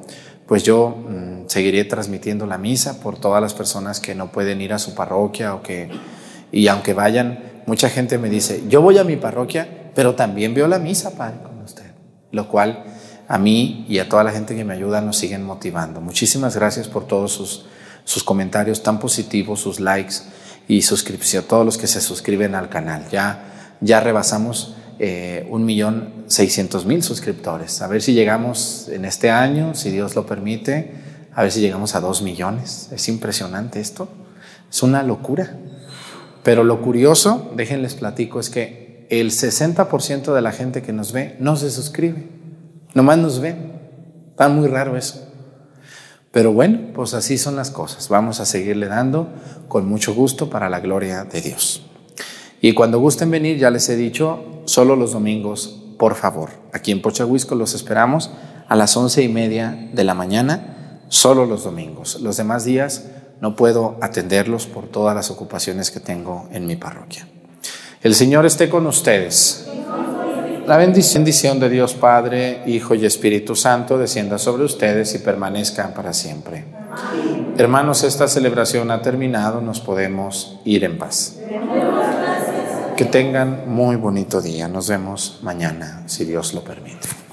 pues 0.47 0.63
yo 0.63 0.91
mm, 0.91 1.49
seguiré 1.49 1.85
transmitiendo 1.85 2.47
la 2.47 2.59
misa 2.59 3.01
por 3.01 3.19
todas 3.19 3.43
las 3.43 3.55
personas 3.55 4.01
que 4.01 4.15
no 4.15 4.31
pueden 4.31 4.61
ir 4.61 4.73
a 4.73 4.79
su 4.79 4.95
parroquia 4.95 5.55
o 5.55 5.63
que, 5.63 5.91
y 6.53 6.69
aunque 6.69 6.95
vayan, 6.95 7.63
mucha 7.67 7.89
gente 7.89 8.19
me 8.19 8.29
dice, 8.29 8.65
yo 8.69 8.83
voy 8.83 8.99
a 8.99 9.05
mi 9.05 9.17
parroquia, 9.17 9.91
pero 9.95 10.15
también 10.15 10.55
veo 10.55 10.69
la 10.69 10.79
misa, 10.79 11.17
Padre, 11.17 11.39
con 11.43 11.61
usted, 11.63 11.93
lo 12.33 12.49
cual 12.49 12.85
a 13.27 13.39
mí 13.39 13.87
y 13.89 13.99
a 13.99 14.09
toda 14.09 14.23
la 14.23 14.33
gente 14.33 14.55
que 14.55 14.65
me 14.65 14.75
ayuda 14.75 15.01
nos 15.01 15.17
siguen 15.17 15.45
motivando. 15.45 16.01
Muchísimas 16.01 16.57
gracias 16.57 16.89
por 16.89 17.07
todos 17.07 17.33
sus 17.33 17.67
sus 18.05 18.23
comentarios 18.23 18.83
tan 18.83 18.99
positivos, 18.99 19.61
sus 19.61 19.81
likes 19.81 20.17
y 20.69 20.83
suscripción, 20.83 21.45
todos 21.45 21.65
los 21.65 21.79
que 21.79 21.87
se 21.87 22.01
suscriben 22.01 22.55
al 22.55 22.69
canal. 22.69 23.09
Ya, 23.11 23.77
ya 23.81 24.01
rebasamos 24.01 24.77
eh, 24.99 25.47
un 25.51 25.65
millón 25.65 26.25
seiscientos 26.27 26.87
mil 26.87 27.03
suscriptores. 27.03 27.83
A 27.83 27.89
ver 27.89 28.03
si 28.03 28.15
llegamos 28.15 28.89
en 28.89 29.05
este 29.05 29.31
año, 29.31 29.75
si 29.75 29.91
Dios 29.91 30.15
lo 30.15 30.27
permite, 30.27 30.93
a 31.35 31.43
ver 31.43 31.53
si 31.53 31.61
llegamos 31.61 31.95
a 31.95 32.01
dos 32.01 32.23
millones. 32.23 32.89
Es 32.93 33.09
impresionante 33.09 33.81
esto. 33.81 34.09
Es 34.71 34.83
una 34.83 35.03
locura. 35.03 35.57
Pero 36.43 36.63
lo 36.63 36.83
curioso, 36.83 37.53
déjenles 37.57 37.95
platico, 37.95 38.39
es 38.39 38.51
que 38.51 39.07
el 39.11 39.31
60% 39.31 40.35
de 40.35 40.43
la 40.43 40.53
gente 40.53 40.83
que 40.83 40.93
nos 40.93 41.13
ve 41.13 41.37
no 41.39 41.57
se 41.57 41.71
suscribe. 41.71 42.29
Nomás 42.95 43.19
nos 43.19 43.41
ven. 43.41 43.73
Está 44.31 44.49
muy 44.49 44.69
raro 44.69 44.97
eso. 44.97 45.29
Pero 46.31 46.53
bueno, 46.53 46.93
pues 46.95 47.15
así 47.15 47.39
son 47.39 47.57
las 47.57 47.71
cosas. 47.71 48.09
Vamos 48.09 48.41
a 48.41 48.45
seguirle 48.45 48.89
dando 48.89 49.29
con 49.69 49.87
mucho 49.87 50.15
gusto 50.15 50.51
para 50.51 50.69
la 50.69 50.81
gloria 50.81 51.25
de 51.25 51.41
Dios. 51.41 51.87
Y 52.65 52.73
cuando 52.73 52.99
gusten 52.99 53.31
venir, 53.31 53.59
ya 53.59 53.69
les 53.69 53.91
he 53.91 53.95
dicho, 53.95 54.43
solo 54.65 54.97
los 54.97 55.13
domingos, 55.13 55.83
por 55.99 56.15
favor. 56.15 56.49
Aquí 56.73 56.93
en 56.93 57.03
Pochahuisco 57.03 57.55
los 57.55 57.75
esperamos 57.75 58.31
a 58.67 58.75
las 58.75 58.97
once 58.97 59.23
y 59.23 59.29
media 59.29 59.91
de 59.93 60.03
la 60.03 60.15
mañana, 60.15 61.03
solo 61.11 61.45
los 61.45 61.65
domingos. 61.65 62.23
Los 62.23 62.39
demás 62.39 62.65
días 62.65 63.05
no 63.43 63.55
puedo 63.55 63.99
atenderlos 64.01 64.65
por 64.67 64.87
todas 64.87 65.15
las 65.15 65.31
ocupaciones 65.31 65.91
que 65.91 66.01
tengo 66.01 66.49
en 66.53 66.67
mi 66.67 66.77
parroquia. 66.77 67.29
El 68.03 68.15
Señor 68.15 68.47
esté 68.47 68.71
con 68.71 68.87
ustedes. 68.87 69.69
La 70.67 70.79
bendición 70.79 71.61
de 71.61 71.69
Dios 71.69 71.93
Padre, 71.93 72.63
Hijo 72.65 72.95
y 72.95 73.05
Espíritu 73.05 73.55
Santo 73.55 73.99
descienda 73.99 74.39
sobre 74.39 74.65
ustedes 74.65 75.15
y 75.15 75.19
permanezcan 75.19 75.93
para 75.93 76.15
siempre. 76.15 76.65
Hermanos, 77.59 78.05
esta 78.05 78.27
celebración 78.27 78.91
ha 78.91 79.03
terminado, 79.03 79.61
nos 79.61 79.81
podemos 79.81 80.59
ir 80.65 80.85
en 80.85 80.97
paz. 80.97 81.37
Que 82.97 83.05
tengan 83.05 83.69
muy 83.69 83.97
bonito 83.97 84.41
día. 84.41 84.69
Nos 84.69 84.89
vemos 84.89 85.41
mañana, 85.43 86.05
si 86.07 86.25
Dios 86.25 86.55
lo 86.55 86.63
permite. 86.63 87.24